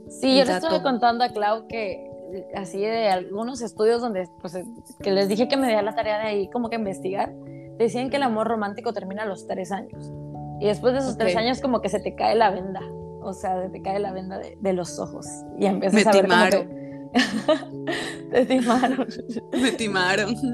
Sí, 0.09 0.37
yo 0.37 0.45
le 0.45 0.53
estoy 0.53 0.81
contando 0.81 1.23
a 1.23 1.29
Clau 1.29 1.67
que 1.67 2.11
así 2.55 2.79
de 2.79 3.09
algunos 3.09 3.61
estudios 3.61 4.01
donde, 4.01 4.27
pues, 4.41 4.57
que 5.01 5.11
les 5.11 5.27
dije 5.27 5.47
que 5.47 5.57
me 5.57 5.67
diera 5.67 5.81
la 5.81 5.95
tarea 5.95 6.19
de 6.19 6.27
ahí 6.27 6.49
como 6.49 6.69
que 6.69 6.75
investigar, 6.75 7.33
decían 7.77 8.09
que 8.09 8.17
el 8.17 8.23
amor 8.23 8.47
romántico 8.47 8.93
termina 8.93 9.23
a 9.23 9.25
los 9.25 9.47
tres 9.47 9.71
años. 9.71 10.11
Y 10.61 10.67
después 10.67 10.93
de 10.93 10.99
esos 10.99 11.17
tres 11.17 11.35
años 11.35 11.59
como 11.59 11.81
que 11.81 11.89
se 11.89 11.99
te 11.99 12.13
cae 12.13 12.35
la 12.35 12.51
venda, 12.51 12.81
o 13.23 13.33
sea, 13.33 13.63
se 13.63 13.69
te 13.69 13.81
cae 13.81 13.99
la 13.99 14.11
venda 14.11 14.37
de, 14.37 14.73
los 14.73 14.99
ojos 14.99 15.25
y 15.57 15.65
empiezas 15.65 16.05
a 16.05 16.11
ver 16.11 16.21
timaron. 16.21 16.69
te 18.31 18.45
timaron. 18.45 19.07
Me 19.59 19.71
timaron. 19.71 20.37
Sí, 20.37 20.53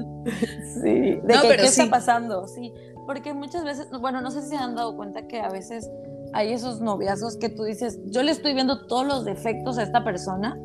de 0.82 1.22
qué 1.56 1.62
está 1.62 1.90
pasando, 1.90 2.48
sí, 2.48 2.72
porque 3.06 3.34
muchas 3.34 3.64
veces, 3.64 3.88
bueno, 4.00 4.22
no 4.22 4.30
sé 4.30 4.40
si 4.40 4.48
se 4.48 4.56
han 4.56 4.74
dado 4.74 4.96
cuenta 4.96 5.26
que 5.28 5.40
a 5.40 5.50
veces 5.50 5.90
hay 6.32 6.54
esos 6.54 6.80
noviazgos 6.80 7.36
que 7.36 7.50
tú 7.50 7.64
dices, 7.64 8.00
yo 8.06 8.22
le 8.22 8.32
estoy 8.32 8.54
viendo 8.54 8.86
todos 8.86 9.06
los 9.06 9.26
defectos 9.26 9.76
a 9.76 9.82
esta 9.82 10.04
persona 10.04 10.58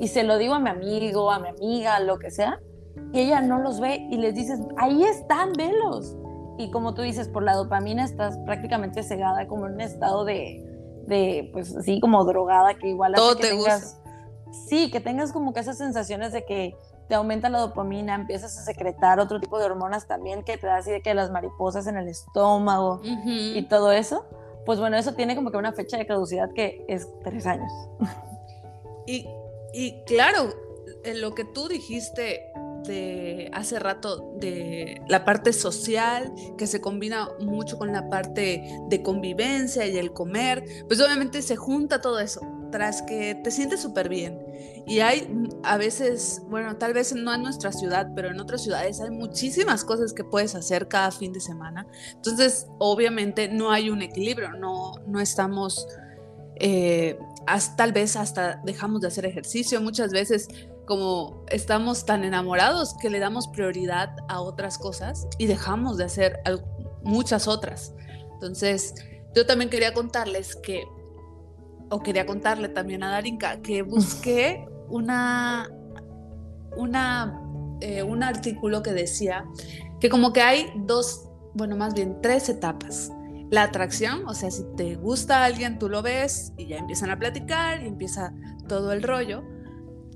y 0.00 0.08
se 0.08 0.24
lo 0.24 0.38
digo 0.38 0.54
a 0.54 0.58
mi 0.58 0.70
amigo, 0.70 1.30
a 1.30 1.38
mi 1.38 1.50
amiga, 1.50 2.00
lo 2.00 2.18
que 2.18 2.32
sea, 2.32 2.60
y 3.12 3.20
ella 3.20 3.42
no 3.42 3.60
los 3.60 3.78
ve 3.78 4.08
y 4.10 4.16
les 4.16 4.34
dices, 4.34 4.58
ahí 4.76 5.04
están, 5.04 5.52
velos 5.52 6.16
y 6.58 6.70
como 6.70 6.92
tú 6.92 7.02
dices, 7.02 7.28
por 7.28 7.44
la 7.44 7.54
dopamina 7.54 8.04
estás 8.04 8.36
prácticamente 8.38 9.02
cegada 9.04 9.46
como 9.46 9.66
en 9.66 9.74
un 9.74 9.80
estado 9.80 10.24
de, 10.24 10.62
de 11.06 11.48
pues 11.52 11.74
así 11.74 12.00
como 12.00 12.24
drogada, 12.24 12.74
que 12.74 12.88
igual 12.88 13.14
Todo 13.14 13.36
que 13.36 13.42
te 13.44 13.48
tengas, 13.50 14.00
sí, 14.68 14.90
que 14.90 15.00
tengas 15.00 15.32
como 15.32 15.54
que 15.54 15.60
esas 15.60 15.78
sensaciones 15.78 16.32
de 16.32 16.44
que 16.44 16.76
te 17.08 17.14
aumenta 17.14 17.48
la 17.48 17.60
dopamina, 17.60 18.14
empiezas 18.14 18.58
a 18.58 18.62
secretar 18.62 19.20
otro 19.20 19.40
tipo 19.40 19.58
de 19.58 19.64
hormonas 19.64 20.06
también 20.06 20.42
que 20.42 20.58
te 20.58 20.66
da 20.66 20.76
así 20.76 20.90
de 20.90 21.00
que 21.00 21.14
las 21.14 21.30
mariposas 21.30 21.86
en 21.86 21.96
el 21.96 22.08
estómago 22.08 23.00
y 23.02 23.62
todo 23.62 23.92
eso. 23.92 24.26
Pues 24.66 24.78
bueno, 24.78 24.98
eso 24.98 25.14
tiene 25.14 25.34
como 25.34 25.50
que 25.50 25.56
una 25.56 25.72
fecha 25.72 25.96
de 25.96 26.06
caducidad 26.06 26.50
que 26.52 26.84
es 26.88 27.08
tres 27.24 27.46
años. 27.46 27.70
Y, 29.06 29.26
y 29.72 30.02
claro, 30.04 30.50
lo 31.14 31.34
que 31.34 31.44
tú 31.44 31.68
dijiste 31.68 32.47
de 32.86 33.50
hace 33.52 33.78
rato 33.78 34.34
de 34.38 35.00
la 35.08 35.24
parte 35.24 35.52
social 35.52 36.32
que 36.56 36.66
se 36.66 36.80
combina 36.80 37.28
mucho 37.40 37.78
con 37.78 37.92
la 37.92 38.08
parte 38.08 38.62
de 38.88 39.02
convivencia 39.02 39.86
y 39.86 39.96
el 39.96 40.12
comer, 40.12 40.64
pues 40.86 41.00
obviamente 41.00 41.42
se 41.42 41.56
junta 41.56 42.00
todo 42.00 42.20
eso, 42.20 42.40
tras 42.70 43.02
que 43.02 43.34
te 43.34 43.50
sientes 43.50 43.80
súper 43.80 44.08
bien 44.08 44.38
Y 44.86 45.00
hay 45.00 45.28
a 45.62 45.76
veces, 45.76 46.42
bueno, 46.48 46.76
tal 46.76 46.92
vez 46.92 47.14
no 47.14 47.34
en 47.34 47.42
nuestra 47.42 47.72
ciudad, 47.72 48.10
pero 48.14 48.30
en 48.30 48.40
otras 48.40 48.62
ciudades 48.62 49.00
hay 49.00 49.10
muchísimas 49.10 49.84
cosas 49.84 50.12
que 50.12 50.24
puedes 50.24 50.54
hacer 50.54 50.88
cada 50.88 51.10
fin 51.10 51.32
de 51.32 51.40
semana. 51.40 51.86
Entonces, 52.14 52.66
obviamente 52.78 53.48
no 53.48 53.70
hay 53.70 53.90
un 53.90 54.02
equilibrio, 54.02 54.52
no, 54.52 54.92
no 55.06 55.20
estamos, 55.20 55.86
eh, 56.56 57.18
tal 57.76 57.92
vez 57.92 58.16
hasta 58.16 58.60
dejamos 58.64 59.02
de 59.02 59.08
hacer 59.08 59.26
ejercicio. 59.26 59.80
Muchas 59.80 60.10
veces 60.10 60.48
como 60.88 61.44
estamos 61.50 62.06
tan 62.06 62.24
enamorados 62.24 62.94
que 62.94 63.10
le 63.10 63.18
damos 63.18 63.46
prioridad 63.46 64.16
a 64.26 64.40
otras 64.40 64.78
cosas 64.78 65.28
y 65.36 65.46
dejamos 65.46 65.98
de 65.98 66.04
hacer 66.04 66.40
muchas 67.02 67.46
otras. 67.46 67.92
Entonces, 68.32 68.94
yo 69.34 69.44
también 69.44 69.68
quería 69.68 69.92
contarles 69.92 70.56
que, 70.56 70.84
o 71.90 72.02
quería 72.02 72.24
contarle 72.24 72.70
también 72.70 73.02
a 73.02 73.10
Darinka, 73.10 73.60
que 73.60 73.82
busqué 73.82 74.66
una, 74.88 75.70
una, 76.74 77.38
eh, 77.82 78.02
un 78.02 78.22
artículo 78.22 78.82
que 78.82 78.92
decía 78.92 79.44
que 80.00 80.08
como 80.08 80.32
que 80.32 80.40
hay 80.40 80.72
dos, 80.86 81.28
bueno, 81.52 81.76
más 81.76 81.92
bien 81.92 82.18
tres 82.22 82.48
etapas. 82.48 83.12
La 83.50 83.64
atracción, 83.64 84.26
o 84.26 84.32
sea, 84.32 84.50
si 84.50 84.64
te 84.74 84.94
gusta 84.94 85.44
alguien, 85.44 85.78
tú 85.78 85.90
lo 85.90 86.00
ves 86.00 86.54
y 86.56 86.66
ya 86.66 86.78
empiezan 86.78 87.10
a 87.10 87.18
platicar 87.18 87.82
y 87.82 87.88
empieza 87.88 88.32
todo 88.68 88.92
el 88.92 89.02
rollo 89.02 89.42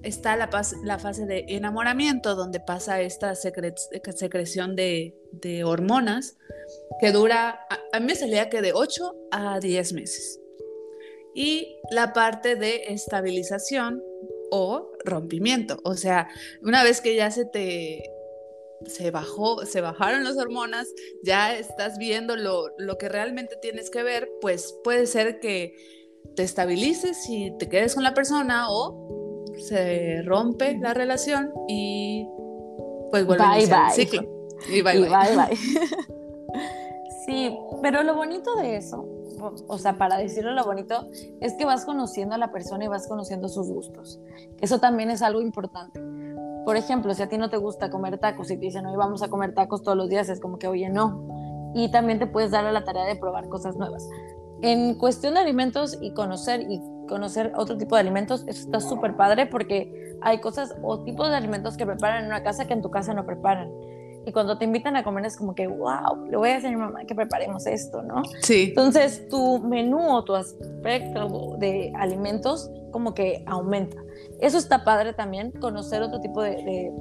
está 0.03 0.37
la, 0.37 0.49
fase 0.99 1.27
de 1.27 1.45
enamoramiento, 1.49 2.35
donde 2.35 2.61
pasa 2.61 3.01
esta 3.01 3.35
secreción 3.35 4.77
de, 4.77 5.63
hormonas, 5.65 6.37
que 7.01 7.13
dura, 7.13 7.67
a, 7.93 8.01
mí 8.01 8.07
me 8.07 8.15
salía 8.15 8.49
que 8.49 8.63
de 8.63 8.73
8 8.73 9.15
a 9.31 9.61
10 9.61 9.93
meses. 9.93 10.41
Y 11.35 11.77
la 11.91 12.13
parte 12.13 12.57
de 12.57 12.85
estabilización 12.89 14.03
o 14.51 14.93
rompimiento, 15.05 15.79
o 15.83 15.95
sea, 15.95 16.29
una 16.63 16.85
vez 16.85 17.01
que 17.01 17.15
ya 17.17 17.31
se 17.31 17.47
te 17.47 18.03
se 18.85 19.13
bajó, 19.13 19.65
se 19.65 19.81
bajaron 19.81 20.25
las 20.25 20.37
hormonas, 20.37 20.89
ya 21.23 21.57
estás 21.57 21.99
viendo 21.99 22.35
lo, 22.35 22.71
lo 22.79 22.99
que 22.99 23.09
realmente 23.09 23.57
tienes 23.63 23.91
que 23.91 24.03
ver, 24.03 24.29
pues 24.41 24.75
puede 24.83 25.07
ser 25.07 25.39
que 25.39 25.77
te 26.35 26.43
estabilices 26.43 27.29
y 27.29 27.57
te 27.59 27.69
quedes 27.69 27.95
con 27.95 28.03
la 28.03 28.13
persona 28.13 28.67
o 28.71 29.22
se 29.59 30.23
rompe 30.23 30.79
la 30.79 30.95
relación 30.95 31.53
y 31.69 32.27
pues 33.11 33.27
vuelve 33.27 33.45
a 33.45 33.59
iniciar 33.59 33.89
el 33.89 33.93
ciclo. 33.93 34.23
Y 34.69 34.83
bye, 34.83 35.01
bye. 35.01 35.57
sí, 37.27 37.57
pero 37.83 38.03
lo 38.03 38.15
bonito 38.15 38.55
de 38.57 38.77
eso, 38.77 39.07
o 39.67 39.79
sea, 39.79 39.99
para 39.99 40.17
decirlo 40.19 40.53
lo 40.53 40.65
bonito, 40.65 41.09
es 41.41 41.55
que 41.55 41.65
vas 41.65 41.85
conociendo 41.85 42.35
a 42.35 42.39
la 42.39 42.53
persona 42.53 42.85
y 42.85 42.89
vas 42.89 43.07
conociendo 43.09 43.49
sus 43.49 43.69
gustos. 43.69 44.21
Eso 44.61 44.79
también 44.79 45.11
es 45.11 45.23
algo 45.23 45.41
importante. 45.41 46.01
Por 46.65 46.77
ejemplo, 46.77 47.13
si 47.15 47.23
a 47.23 47.29
ti 47.29 47.39
no 47.39 47.51
te 47.51 47.57
gusta 47.57 47.91
comer 47.91 48.19
tacos 48.19 48.51
y 48.51 48.57
te 48.57 48.67
dicen, 48.67 48.87
hoy 48.87 48.97
vamos 48.97 49.23
a 49.23 49.29
comer 49.29 49.55
tacos 49.55 49.83
todos 49.83 49.97
los 49.97 50.09
días, 50.09 50.29
es 50.29 50.39
como 50.39 50.59
que, 50.59 50.69
oye, 50.69 50.89
no. 50.89 51.73
Y 51.75 51.91
también 51.91 52.19
te 52.19 52.27
puedes 52.27 52.51
dar 52.51 52.65
a 52.65 52.73
la 52.73 52.85
tarea 52.85 53.05
de 53.05 53.17
probar 53.17 53.49
cosas 53.49 53.77
nuevas. 53.77 54.09
En 54.61 54.95
cuestión 54.95 55.35
de 55.35 55.41
alimentos 55.41 55.99
y 56.01 56.13
conocer 56.13 56.61
y 56.71 56.81
conocer 57.13 57.53
otro 57.57 57.77
tipo 57.77 57.95
de 57.95 58.01
alimentos, 58.01 58.45
eso 58.49 58.65
está 58.65 58.81
súper 58.81 59.17
padre 59.17 59.47
porque 59.47 60.17
hay 60.23 60.41
cosas 60.41 60.75
o 60.83 61.05
tipos 61.05 61.29
de 61.29 61.37
alimentos 61.37 61.77
que 61.77 61.87
preparan 61.87 62.25
en 62.25 62.27
una 62.31 62.43
casa 62.43 62.67
que 62.67 62.73
en 62.73 62.83
tu 62.83 62.91
casa 62.91 63.15
no 63.15 63.27
preparan. 63.27 63.71
Y 64.25 64.33
cuando 64.33 64.57
te 64.57 64.65
invitan 64.65 64.97
a 64.97 65.03
comer 65.03 65.27
es 65.27 65.37
como 65.37 65.55
que, 65.55 65.67
wow, 65.67 66.27
le 66.31 66.37
voy 66.37 66.51
a 66.51 66.55
decir 66.55 66.69
a 66.69 66.73
mi 66.73 66.77
mamá 66.77 67.05
que 67.05 67.15
preparemos 67.15 67.67
esto, 67.67 68.03
¿no? 68.03 68.23
Sí. 68.41 68.67
Entonces 68.69 69.29
tu 69.29 69.59
menú 69.61 70.15
o 70.15 70.25
tu 70.25 70.35
aspecto 70.35 71.57
de 71.59 71.93
alimentos 71.97 72.71
como 72.93 73.15
que 73.15 73.43
aumenta. 73.47 73.97
Eso 74.41 74.59
está 74.59 74.85
padre 74.85 75.13
también, 75.13 75.51
conocer 75.53 76.03
otro 76.03 76.21
tipo 76.21 76.43
de, 76.43 76.93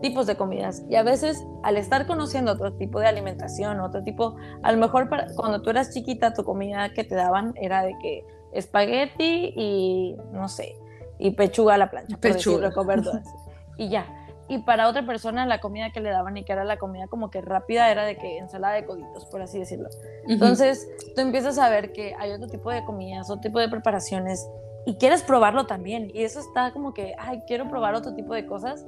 tipos 0.00 0.26
de 0.26 0.36
comidas. 0.36 0.82
Y 0.88 0.96
a 0.96 1.02
veces, 1.02 1.42
al 1.62 1.76
estar 1.76 2.06
conociendo 2.06 2.52
otro 2.52 2.72
tipo 2.74 3.00
de 3.00 3.06
alimentación, 3.06 3.80
otro 3.80 4.02
tipo, 4.02 4.36
a 4.62 4.72
lo 4.72 4.78
mejor 4.78 5.08
cuando 5.36 5.62
tú 5.62 5.70
eras 5.70 5.92
chiquita, 5.92 6.34
tu 6.34 6.44
comida 6.44 6.92
que 6.92 7.04
te 7.04 7.14
daban 7.14 7.54
era 7.60 7.82
de 7.82 7.94
que 8.00 8.24
espagueti 8.54 9.52
y 9.56 10.16
no 10.32 10.48
sé, 10.48 10.76
y 11.18 11.32
pechuga 11.32 11.74
a 11.74 11.78
la 11.78 11.90
plancha, 11.90 12.16
pechuga. 12.16 12.72
con 12.72 12.86
verduras. 12.86 13.26
y 13.76 13.88
ya. 13.88 14.06
Y 14.46 14.58
para 14.58 14.88
otra 14.88 15.06
persona 15.06 15.46
la 15.46 15.60
comida 15.60 15.90
que 15.90 16.00
le 16.00 16.10
daban 16.10 16.36
y 16.36 16.44
que 16.44 16.52
era 16.52 16.64
la 16.64 16.76
comida 16.76 17.06
como 17.08 17.30
que 17.30 17.40
rápida 17.40 17.90
era 17.90 18.04
de 18.04 18.18
que 18.18 18.36
ensalada 18.36 18.74
de 18.74 18.84
coditos, 18.84 19.24
por 19.26 19.40
así 19.40 19.58
decirlo. 19.58 19.88
Entonces, 20.28 20.86
tú 21.14 21.22
empiezas 21.22 21.58
a 21.58 21.70
ver 21.70 21.92
que 21.92 22.14
hay 22.18 22.30
otro 22.32 22.48
tipo 22.48 22.70
de 22.70 22.84
comidas, 22.84 23.30
otro 23.30 23.40
tipo 23.40 23.58
de 23.58 23.70
preparaciones 23.70 24.46
y 24.84 24.96
quieres 24.96 25.22
probarlo 25.22 25.66
también. 25.66 26.10
Y 26.12 26.24
eso 26.24 26.40
está 26.40 26.72
como 26.72 26.92
que, 26.92 27.14
ay, 27.18 27.42
quiero 27.46 27.70
probar 27.70 27.94
otro 27.94 28.14
tipo 28.14 28.34
de 28.34 28.44
cosas, 28.44 28.84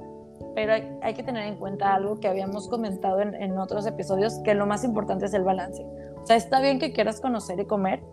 pero 0.53 0.73
hay, 1.01 1.13
que 1.15 1.23
tener 1.23 1.47
en 1.47 1.57
cuenta 1.57 1.95
algo 1.95 2.19
que 2.19 2.27
habíamos 2.27 2.67
comentado 2.67 3.21
en, 3.21 3.33
en 3.33 3.57
otros 3.57 3.87
episodios, 3.87 4.39
que 4.43 4.53
lo 4.53 4.67
más 4.67 4.83
importante 4.83 5.25
es 5.25 5.33
el 5.33 5.43
balance. 5.43 5.83
O 6.21 6.25
sea, 6.25 6.35
está 6.35 6.61
bien 6.61 6.77
que 6.77 6.93
quieras 6.93 7.19
conocer 7.19 7.59
y 7.59 7.65
comer, 7.65 8.03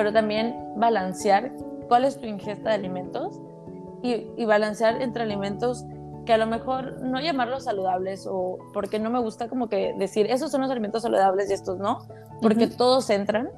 pero 0.00 0.14
también 0.14 0.56
balancear 0.76 1.52
cuál 1.86 2.06
es 2.06 2.18
tu 2.18 2.24
ingesta 2.24 2.70
de 2.70 2.74
alimentos 2.74 3.38
y, 4.02 4.46
balancear 4.46 5.02
entre 5.02 5.24
alimentos 5.24 5.84
que 6.24 6.32
a 6.32 6.38
lo 6.38 6.46
mejor 6.46 7.02
no 7.02 7.20
llamarlos 7.20 7.64
saludables 7.64 8.26
o 8.26 8.56
porque 8.72 8.98
no 8.98 9.10
me 9.10 9.20
gusta 9.20 9.50
como 9.50 9.68
que 9.68 9.92
decir 9.98 10.24
esos 10.30 10.50
son 10.50 10.62
los 10.62 10.70
alimentos 10.70 11.02
saludables 11.02 11.50
y 11.50 11.52
estos 11.52 11.78
no, 11.78 12.08
porque 12.40 12.66
todos 12.66 13.10
entran, 13.10 13.50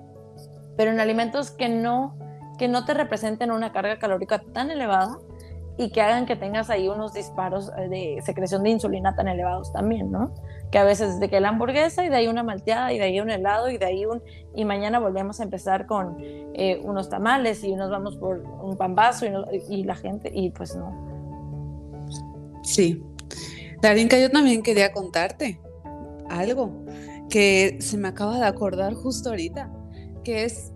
pero 0.77 0.91
en 0.91 0.99
alimentos 0.99 1.53
que 1.53 1.69
no 1.69 2.17
que 2.59 2.67
no 2.67 2.85
te 2.85 2.95
representen 2.95 3.53
una 3.53 3.71
carga 3.71 4.01
calórica 4.01 4.43
tan 4.53 4.73
elevada 4.73 5.21
y 5.79 5.91
que 5.91 6.03
hagan 6.03 6.27
que 6.27 6.35
tengas 6.35 6.71
ahí 6.71 6.89
unos 6.89 7.13
disparos 7.13 7.71
eh, 7.79 7.89
de 7.89 8.23
secreción 8.23 8.65
de 8.65 8.71
insulina 8.71 9.15
tan 9.15 9.29
elevados 9.29 9.73
también, 9.73 10.11
¿no? 10.11 10.35
Que 10.73 10.79
a 10.79 10.85
veces 10.85 11.21
de 11.21 11.29
que 11.29 11.41
la 11.41 11.50
hamburguesa 11.50 12.05
y 12.05 12.09
de 12.09 12.17
ahí 12.17 12.26
una 12.26 12.43
malteada 12.43 12.93
y 12.93 12.99
de 12.99 13.05
ahí 13.05 13.21
un 13.21 13.31
helado 13.31 13.71
y 13.71 13.79
de 13.79 13.87
ahí 13.87 14.05
un... 14.07 14.21
Y 14.55 14.64
mañana 14.64 14.99
volvemos 14.99 15.38
a 15.38 15.45
empezar 15.45 15.87
con 15.87 16.17
eh, 16.19 16.81
unos 16.83 17.09
tamales 17.09 17.62
y 17.62 17.76
nos 17.76 17.91
vamos 17.91 18.17
por 18.17 18.38
un 18.38 18.76
pambazo 18.76 19.26
y, 19.26 19.31
y 19.69 19.85
la 19.85 19.95
gente, 19.95 20.33
y 20.35 20.50
pues 20.50 20.75
no. 20.75 20.91
Sí. 22.64 23.00
Darinka, 23.81 24.19
yo 24.19 24.31
también 24.31 24.62
quería 24.62 24.93
contarte 24.93 25.61
algo 26.29 26.85
que 27.29 27.79
se 27.81 27.97
me 27.97 28.09
acaba 28.09 28.38
de 28.38 28.47
acordar 28.47 28.95
justo 28.95 29.31
ahorita, 29.31 29.71
que 30.25 30.45
es 30.45 30.73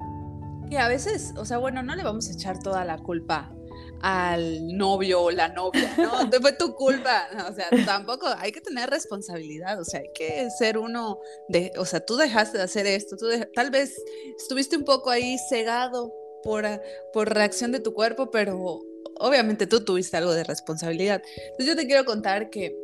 que 0.68 0.78
a 0.78 0.88
veces, 0.88 1.32
o 1.36 1.44
sea, 1.44 1.58
bueno, 1.58 1.82
no 1.82 1.94
le 1.94 2.02
vamos 2.02 2.28
a 2.28 2.32
echar 2.32 2.58
toda 2.58 2.84
la 2.84 2.98
culpa 2.98 3.55
al 4.00 4.76
novio 4.76 5.22
o 5.22 5.30
la 5.30 5.48
novia, 5.48 5.94
¿no? 5.98 6.30
Fue 6.40 6.52
tu 6.52 6.74
culpa, 6.74 7.28
o 7.48 7.54
sea, 7.54 7.68
tampoco 7.84 8.26
hay 8.38 8.52
que 8.52 8.60
tener 8.60 8.90
responsabilidad, 8.90 9.80
o 9.80 9.84
sea, 9.84 10.00
hay 10.00 10.10
que 10.14 10.48
ser 10.50 10.78
uno 10.78 11.18
de, 11.48 11.72
o 11.78 11.84
sea, 11.84 12.00
tú 12.00 12.16
dejaste 12.16 12.58
de 12.58 12.64
hacer 12.64 12.86
esto, 12.86 13.16
tú 13.16 13.26
tal 13.54 13.70
vez 13.70 13.96
estuviste 14.38 14.76
un 14.76 14.84
poco 14.84 15.10
ahí 15.10 15.36
cegado 15.48 16.12
por, 16.42 16.64
por 17.12 17.32
reacción 17.32 17.72
de 17.72 17.80
tu 17.80 17.94
cuerpo, 17.94 18.30
pero 18.30 18.80
obviamente 19.18 19.66
tú 19.66 19.84
tuviste 19.84 20.16
algo 20.16 20.32
de 20.32 20.44
responsabilidad. 20.44 21.22
Entonces 21.50 21.66
yo 21.66 21.76
te 21.76 21.86
quiero 21.86 22.04
contar 22.04 22.50
que 22.50 22.76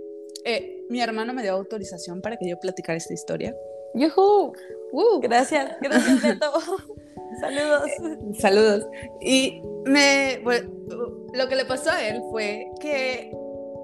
eh, 0.45 0.85
mi 0.88 1.00
hermano 1.00 1.33
me 1.33 1.42
dio 1.42 1.52
autorización 1.52 2.21
para 2.21 2.37
que 2.37 2.49
yo 2.49 2.59
platicara 2.59 2.97
esta 2.97 3.14
historia. 3.14 3.54
¡Yuhu! 3.95 4.52
Uh. 4.92 5.21
Gracias, 5.21 5.76
gracias 5.81 6.23
Beto. 6.23 6.52
Saludos. 7.41 7.91
saludos. 8.39 8.87
Y 9.21 9.62
me, 9.85 10.41
lo 11.33 11.49
que 11.49 11.57
le 11.57 11.65
pasó 11.65 11.91
a 11.91 12.07
él 12.07 12.23
fue 12.31 12.71
que 12.81 13.33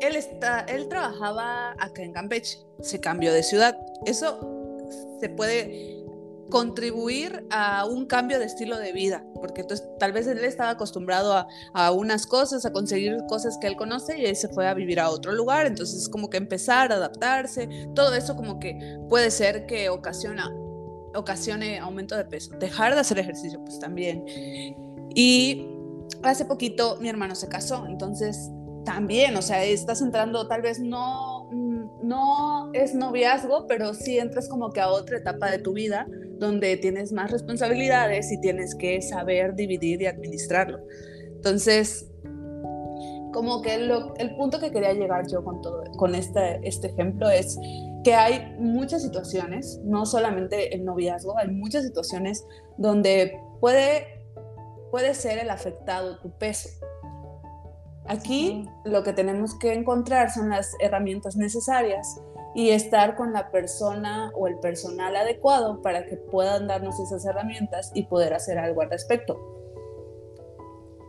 él, 0.00 0.16
está, 0.16 0.60
él 0.60 0.88
trabajaba 0.88 1.72
acá 1.78 2.02
en 2.02 2.12
Campeche, 2.12 2.58
se 2.80 3.00
cambió 3.00 3.32
de 3.32 3.42
ciudad. 3.42 3.76
Eso 4.06 4.40
se 5.20 5.28
puede 5.28 5.98
contribuir 6.50 7.46
a 7.50 7.84
un 7.84 8.06
cambio 8.06 8.38
de 8.38 8.46
estilo 8.46 8.78
de 8.78 8.92
vida, 8.92 9.24
porque 9.34 9.60
entonces 9.62 9.86
tal 9.98 10.12
vez 10.12 10.26
él 10.26 10.38
estaba 10.44 10.70
acostumbrado 10.70 11.34
a, 11.34 11.46
a, 11.74 11.92
unas 11.92 12.26
cosas, 12.26 12.64
a 12.64 12.72
conseguir 12.72 13.18
cosas 13.28 13.58
que 13.60 13.66
él 13.66 13.76
conoce 13.76 14.18
y 14.18 14.24
él 14.24 14.36
se 14.36 14.48
fue 14.48 14.66
a 14.66 14.74
vivir 14.74 15.00
a 15.00 15.10
otro 15.10 15.32
lugar, 15.32 15.66
entonces 15.66 16.08
como 16.08 16.30
que 16.30 16.38
empezar 16.38 16.90
a 16.92 16.96
adaptarse, 16.96 17.68
todo 17.94 18.14
eso 18.14 18.34
como 18.36 18.58
que 18.58 18.98
puede 19.08 19.30
ser 19.30 19.66
que 19.66 19.90
ocasiona 19.90 20.50
ocasione 21.14 21.78
aumento 21.78 22.16
de 22.16 22.24
peso. 22.24 22.56
Dejar 22.58 22.94
de 22.94 23.00
hacer 23.00 23.18
ejercicio, 23.18 23.60
pues 23.64 23.78
también. 23.78 24.24
Y 25.14 25.66
hace 26.22 26.44
poquito 26.44 26.98
mi 27.00 27.08
hermano 27.08 27.34
se 27.34 27.48
casó, 27.48 27.86
entonces 27.86 28.50
también, 28.84 29.36
o 29.36 29.42
sea, 29.42 29.62
estás 29.64 30.00
entrando, 30.00 30.48
tal 30.48 30.62
vez 30.62 30.80
no, 30.80 31.50
no 32.02 32.70
es 32.72 32.94
noviazgo, 32.94 33.66
pero 33.66 33.92
sí 33.92 34.18
entras 34.18 34.48
como 34.48 34.70
que 34.70 34.80
a 34.80 34.88
otra 34.88 35.18
etapa 35.18 35.50
de 35.50 35.58
tu 35.58 35.74
vida 35.74 36.06
donde 36.38 36.76
tienes 36.76 37.12
más 37.12 37.30
responsabilidades 37.30 38.32
y 38.32 38.40
tienes 38.40 38.74
que 38.74 39.02
saber 39.02 39.54
dividir 39.54 40.00
y 40.02 40.06
administrarlo. 40.06 40.78
Entonces, 41.36 42.08
como 43.32 43.60
que 43.60 43.74
el 43.74 44.36
punto 44.36 44.58
que 44.58 44.70
quería 44.70 44.92
llegar 44.92 45.26
yo 45.28 45.44
con 45.44 45.60
todo, 45.60 45.84
con 45.96 46.14
este, 46.14 46.60
este 46.62 46.88
ejemplo 46.88 47.28
es 47.28 47.58
que 48.04 48.14
hay 48.14 48.54
muchas 48.58 49.02
situaciones, 49.02 49.80
no 49.84 50.06
solamente 50.06 50.74
el 50.74 50.84
noviazgo, 50.84 51.36
hay 51.38 51.48
muchas 51.48 51.84
situaciones 51.84 52.44
donde 52.76 53.40
puede, 53.60 54.24
puede 54.90 55.14
ser 55.14 55.38
el 55.38 55.50
afectado 55.50 56.18
tu 56.18 56.30
peso. 56.30 56.68
Aquí 58.06 58.66
lo 58.84 59.02
que 59.02 59.12
tenemos 59.12 59.58
que 59.58 59.74
encontrar 59.74 60.30
son 60.30 60.48
las 60.48 60.72
herramientas 60.80 61.36
necesarias 61.36 62.20
y 62.54 62.70
estar 62.70 63.16
con 63.16 63.32
la 63.32 63.50
persona 63.50 64.32
o 64.34 64.48
el 64.48 64.58
personal 64.58 65.14
adecuado 65.14 65.82
para 65.82 66.06
que 66.06 66.16
puedan 66.16 66.66
darnos 66.66 66.98
esas 66.98 67.24
herramientas 67.26 67.90
y 67.94 68.04
poder 68.04 68.32
hacer 68.32 68.58
algo 68.58 68.80
al 68.80 68.90
respecto. 68.90 69.57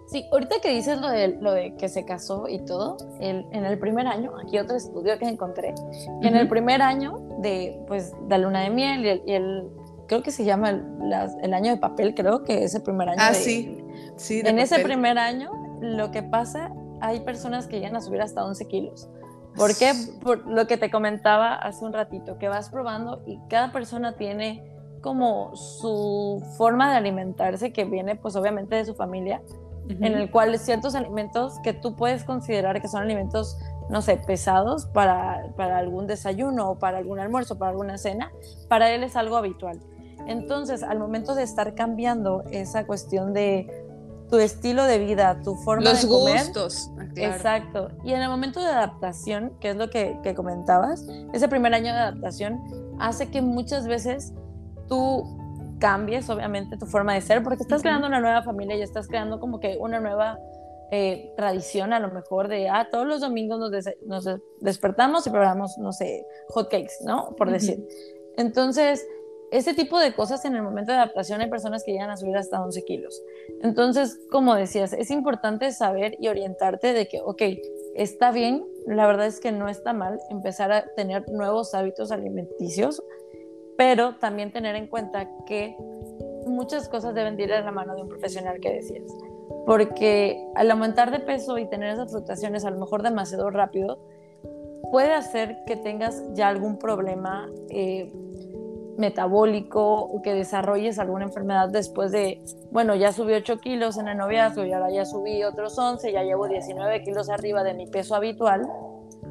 Sí, 0.09 0.27
ahorita 0.31 0.55
que 0.59 0.69
dices 0.69 0.99
lo 0.99 1.07
de, 1.07 1.37
lo 1.39 1.51
de 1.51 1.75
que 1.75 1.87
se 1.87 2.03
casó 2.03 2.47
y 2.47 2.65
todo, 2.65 2.97
el, 3.19 3.45
en 3.51 3.63
el 3.63 3.77
primer 3.77 4.07
año, 4.07 4.31
aquí 4.43 4.57
otro 4.57 4.75
estudio 4.75 5.19
que 5.19 5.25
encontré, 5.25 5.75
en 6.23 6.35
el 6.35 6.47
primer 6.47 6.81
año 6.81 7.19
de, 7.41 7.79
pues, 7.87 8.13
la 8.27 8.39
luna 8.39 8.61
de 8.61 8.71
miel 8.71 9.05
y 9.05 9.33
el, 9.33 9.69
creo 10.07 10.23
que 10.23 10.31
se 10.31 10.45
llama 10.45 10.71
el, 10.71 11.53
año 11.53 11.71
de 11.71 11.77
papel, 11.77 12.15
creo 12.15 12.43
que 12.43 12.63
es 12.63 12.73
el 12.73 12.81
primer 12.81 13.09
año. 13.09 13.19
Ah, 13.21 13.35
sí, 13.35 13.85
sí. 14.15 14.41
en 14.43 14.57
ese 14.57 14.79
primer 14.79 15.19
año, 15.19 15.51
lo 15.79 16.09
que 16.09 16.23
pasa, 16.23 16.71
hay 17.01 17.19
personas 17.19 17.67
que 17.67 17.79
llegan 17.79 17.95
a 17.95 18.01
subir 18.01 18.21
hasta 18.21 18.43
11 18.43 18.67
kilos. 18.67 19.07
¿Por 19.55 19.77
qué? 19.77 19.93
Por 20.23 20.47
lo 20.47 20.65
que 20.65 20.77
te 20.77 20.89
comentaba 20.89 21.53
hace 21.53 21.85
un 21.85 21.93
ratito, 21.93 22.39
que 22.39 22.49
vas 22.49 22.71
probando 22.71 23.21
y 23.27 23.37
cada 23.47 23.71
persona 23.71 24.15
tiene 24.15 24.63
como 25.01 25.55
su 25.55 26.43
forma 26.57 26.89
de 26.89 26.97
alimentarse 26.97 27.71
que 27.71 27.85
viene 27.85 28.15
pues 28.15 28.35
obviamente 28.35 28.75
de 28.75 28.85
su 28.85 28.95
familia 28.95 29.41
en 29.88 30.03
el 30.03 30.29
cual 30.29 30.57
ciertos 30.59 30.95
alimentos 30.95 31.59
que 31.63 31.74
tú 31.74 31.95
puedes 31.95 32.24
considerar 32.24 32.81
que 32.81 32.88
son 32.88 33.01
alimentos, 33.01 33.57
no 33.89 34.01
sé, 34.01 34.17
pesados 34.17 34.86
para, 34.88 35.51
para 35.55 35.77
algún 35.77 36.07
desayuno 36.07 36.71
o 36.71 36.79
para 36.79 36.98
algún 37.00 37.19
almuerzo, 37.19 37.57
para 37.57 37.71
alguna 37.71 37.98
cena, 37.98 38.31
para 38.67 38.91
él 38.91 39.03
es 39.03 39.15
algo 39.15 39.38
habitual. 39.38 39.79
Entonces, 40.27 40.83
al 40.83 41.00
momento 41.00 41.33
de 41.33 41.43
estar 41.43 41.74
cambiando 41.74 42.43
esa 42.51 42.86
cuestión 42.86 43.33
de 43.33 43.67
tu 44.29 44.38
estilo 44.38 44.83
de 44.83 45.00
vida, 45.00 45.41
tu 45.43 45.55
forma 45.55 45.91
de 45.91 46.07
comer. 46.07 46.36
Los 46.36 46.45
gustos. 46.45 46.91
Ah, 47.00 47.05
exacto. 47.15 47.89
Y 48.03 48.13
en 48.13 48.21
el 48.21 48.29
momento 48.29 48.59
de 48.59 48.67
adaptación, 48.67 49.53
que 49.59 49.71
es 49.71 49.75
lo 49.75 49.89
que, 49.89 50.19
que 50.21 50.36
comentabas, 50.36 51.05
ese 51.33 51.48
primer 51.48 51.74
año 51.74 51.93
de 51.93 52.00
adaptación 52.00 52.59
hace 53.00 53.29
que 53.29 53.41
muchas 53.41 53.88
veces 53.88 54.33
tú 54.88 55.38
cambies 55.79 56.29
obviamente 56.29 56.77
tu 56.77 56.86
forma 56.86 57.13
de 57.13 57.21
ser, 57.21 57.43
porque 57.43 57.63
estás 57.63 57.81
creando 57.81 58.07
una 58.07 58.19
nueva 58.19 58.43
familia 58.43 58.75
y 58.75 58.81
estás 58.81 59.07
creando 59.07 59.39
como 59.39 59.59
que 59.59 59.77
una 59.79 60.00
nueva 60.00 60.38
eh, 60.91 61.33
tradición 61.36 61.93
a 61.93 62.00
lo 62.00 62.09
mejor 62.09 62.48
de, 62.48 62.69
ah, 62.69 62.89
todos 62.91 63.07
los 63.07 63.21
domingos 63.21 63.59
nos, 63.59 63.71
nos 64.05 64.39
despertamos 64.59 65.25
y 65.27 65.29
preparamos, 65.29 65.77
no 65.77 65.91
sé, 65.91 66.25
hot 66.50 66.69
cakes, 66.69 66.95
¿no? 67.05 67.36
Por 67.36 67.51
decir. 67.51 67.88
Entonces, 68.38 69.05
ese 69.51 69.74
tipo 69.74 70.00
de 70.00 70.13
cosas 70.13 70.45
en 70.45 70.55
el 70.55 70.62
momento 70.62 70.91
de 70.91 70.98
adaptación 70.98 71.41
hay 71.41 71.50
personas 71.50 71.83
que 71.83 71.91
llegan 71.91 72.09
a 72.09 72.17
subir 72.17 72.38
hasta 72.38 72.62
11 72.62 72.83
kilos. 72.83 73.21
Entonces, 73.62 74.19
como 74.31 74.55
decías, 74.55 74.93
es 74.93 75.09
importante 75.12 75.71
saber 75.71 76.15
y 76.19 76.27
orientarte 76.27 76.93
de 76.93 77.07
que, 77.07 77.21
ok, 77.21 77.41
está 77.95 78.31
bien, 78.31 78.65
la 78.86 79.07
verdad 79.07 79.27
es 79.27 79.39
que 79.39 79.51
no 79.51 79.67
está 79.67 79.93
mal 79.93 80.19
empezar 80.29 80.71
a 80.71 80.86
tener 80.95 81.29
nuevos 81.29 81.74
hábitos 81.74 82.12
alimenticios 82.12 83.03
pero 83.79 84.15
también 84.15 84.51
tener 84.51 84.75
en 84.75 84.88
cuenta 84.88 85.29
que 85.45 85.77
muchas 86.45 86.89
cosas 86.89 87.15
deben 87.15 87.39
ir 87.39 87.48
de 87.48 87.62
la 87.62 87.71
mano 87.71 87.95
de 87.95 88.01
un 88.01 88.09
profesional 88.09 88.59
que 88.59 88.74
decías, 88.74 89.09
porque 89.65 90.45
al 90.55 90.69
aumentar 90.69 91.12
de 91.12 91.19
peso 91.19 91.57
y 91.57 91.65
tener 91.65 91.93
esas 91.93 92.12
fluctuaciones 92.12 92.65
a 92.65 92.71
lo 92.71 92.77
mejor 92.77 93.03
demasiado 93.03 93.50
rápido, 93.50 93.98
puede 94.91 95.13
hacer 95.13 95.63
que 95.65 95.77
tengas 95.77 96.21
ya 96.33 96.50
algún 96.50 96.77
problema 96.77 97.50
eh, 97.69 98.12
metabólico 98.98 100.01
o 100.01 100.21
que 100.21 100.33
desarrolles 100.33 101.00
alguna 101.00 101.24
enfermedad 101.24 101.69
después 101.69 102.12
de, 102.12 102.43
bueno, 102.71 102.95
ya 102.95 103.13
subí 103.13 103.31
8 103.31 103.59
kilos 103.59 103.98
en 103.98 104.09
el 104.09 104.17
noviazgo 104.17 104.65
y 104.65 104.74
ahora 104.74 104.91
ya 104.91 105.05
subí 105.05 105.41
otros 105.45 105.79
11, 105.79 106.12
ya 106.12 106.24
llevo 106.24 106.50
19 106.50 107.01
kilos 107.03 107.29
arriba 107.29 107.63
de 107.63 107.75
mi 107.75 107.88
peso 107.88 108.13
habitual. 108.13 108.69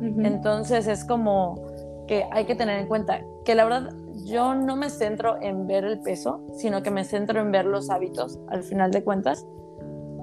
Entonces 0.00 0.86
es 0.86 1.04
como 1.04 1.66
que 2.06 2.24
hay 2.30 2.46
que 2.46 2.54
tener 2.54 2.78
en 2.78 2.86
cuenta 2.86 3.20
que 3.44 3.54
la 3.54 3.64
verdad 3.64 3.90
yo 4.28 4.54
no 4.54 4.76
me 4.76 4.90
centro 4.90 5.40
en 5.40 5.66
ver 5.66 5.84
el 5.84 6.00
peso, 6.00 6.42
sino 6.52 6.82
que 6.82 6.90
me 6.90 7.04
centro 7.04 7.40
en 7.40 7.50
ver 7.50 7.64
los 7.64 7.90
hábitos 7.90 8.38
al 8.48 8.62
final 8.62 8.90
de 8.90 9.02
cuentas. 9.02 9.46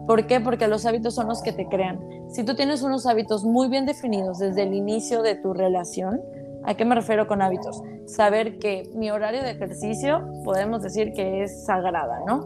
¿Por 0.08 0.28
qué? 0.28 0.40
Porque 0.40 0.68
los 0.68 0.86
hábitos 0.86 1.16
son 1.16 1.28
los 1.28 1.42
que 1.42 1.52
te 1.52 1.68
crean. 1.68 2.00
Si 2.30 2.44
tú 2.44 2.56
tienes 2.56 2.84
unos 2.84 3.08
hábitos 3.08 3.44
muy 3.44 3.68
bien 3.68 3.86
definidos 3.86 4.38
desde 4.38 4.64
el 4.64 4.74
inicio 4.74 5.24
de 5.24 5.36
tu 5.36 5.54
relación, 5.54 6.22
¿a 6.64 6.76
qué 6.76 6.86
me 6.86 6.94
refiero 6.94 7.28
con 7.28 7.42
hábitos? 7.42 7.82
Saber 8.06 8.60
que 8.60 8.92
mi 8.94 9.10
horario 9.10 9.42
de 9.42 9.52
ejercicio 9.52 10.24
podemos 10.44 10.84
decir 10.84 11.14
que 11.14 11.44
es 11.44 11.66
sagrada, 11.66 12.20
¿no? 12.28 12.44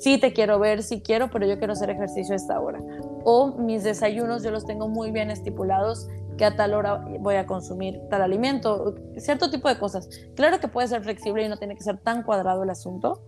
Sí 0.00 0.18
te 0.18 0.32
quiero 0.32 0.58
ver, 0.58 0.82
sí 0.82 1.00
quiero, 1.00 1.30
pero 1.30 1.46
yo 1.46 1.58
quiero 1.58 1.74
hacer 1.74 1.90
ejercicio 1.90 2.32
a 2.32 2.36
esta 2.36 2.60
hora. 2.60 2.80
O 3.24 3.56
mis 3.56 3.84
desayunos 3.84 4.42
yo 4.42 4.50
los 4.50 4.66
tengo 4.66 4.88
muy 4.88 5.12
bien 5.12 5.30
estipulados 5.30 6.08
que 6.36 6.44
a 6.44 6.56
tal 6.56 6.74
hora 6.74 7.04
voy 7.20 7.36
a 7.36 7.46
consumir 7.46 8.00
tal 8.10 8.22
alimento, 8.22 8.94
cierto 9.16 9.50
tipo 9.50 9.68
de 9.68 9.78
cosas. 9.78 10.08
Claro 10.34 10.60
que 10.60 10.68
puede 10.68 10.88
ser 10.88 11.02
flexible 11.02 11.44
y 11.44 11.48
no 11.48 11.56
tiene 11.56 11.76
que 11.76 11.82
ser 11.82 11.98
tan 11.98 12.22
cuadrado 12.22 12.62
el 12.62 12.70
asunto, 12.70 13.22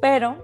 pero 0.00 0.36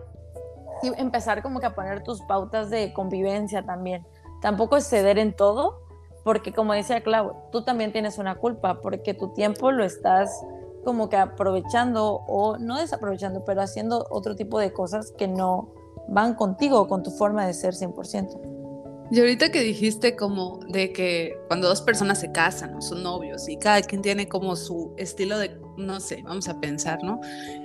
empezar 0.82 1.42
como 1.42 1.60
que 1.60 1.66
a 1.66 1.74
poner 1.74 2.02
tus 2.02 2.22
pautas 2.22 2.70
de 2.70 2.92
convivencia 2.92 3.64
también. 3.64 4.06
Tampoco 4.40 4.76
es 4.76 4.88
ceder 4.88 5.18
en 5.18 5.34
todo, 5.34 5.82
porque 6.24 6.52
como 6.52 6.72
decía 6.72 7.02
Clau, 7.02 7.34
tú 7.52 7.62
también 7.64 7.92
tienes 7.92 8.18
una 8.18 8.36
culpa, 8.36 8.80
porque 8.80 9.14
tu 9.14 9.32
tiempo 9.34 9.70
lo 9.70 9.84
estás 9.84 10.44
como 10.84 11.10
que 11.10 11.16
aprovechando 11.16 12.22
o 12.26 12.56
no 12.56 12.78
desaprovechando, 12.78 13.44
pero 13.44 13.60
haciendo 13.60 14.06
otro 14.10 14.34
tipo 14.36 14.58
de 14.58 14.72
cosas 14.72 15.12
que 15.16 15.28
no 15.28 15.74
van 16.08 16.34
contigo, 16.34 16.88
con 16.88 17.02
tu 17.02 17.10
forma 17.10 17.46
de 17.46 17.52
ser 17.52 17.74
100%. 17.74 18.59
Y 19.12 19.18
ahorita 19.18 19.50
que 19.50 19.60
dijiste 19.60 20.14
como 20.14 20.60
de 20.68 20.92
que 20.92 21.36
cuando 21.48 21.68
dos 21.68 21.82
personas 21.82 22.20
se 22.20 22.30
casan 22.30 22.74
o 22.76 22.80
son 22.80 23.02
novios 23.02 23.48
y 23.48 23.56
cada 23.58 23.82
quien 23.82 24.02
tiene 24.02 24.28
como 24.28 24.54
su 24.54 24.94
estilo 24.96 25.36
de, 25.36 25.60
no 25.76 25.98
sé, 25.98 26.22
vamos 26.22 26.48
a 26.48 26.60
pensar, 26.60 27.02
¿no? 27.02 27.20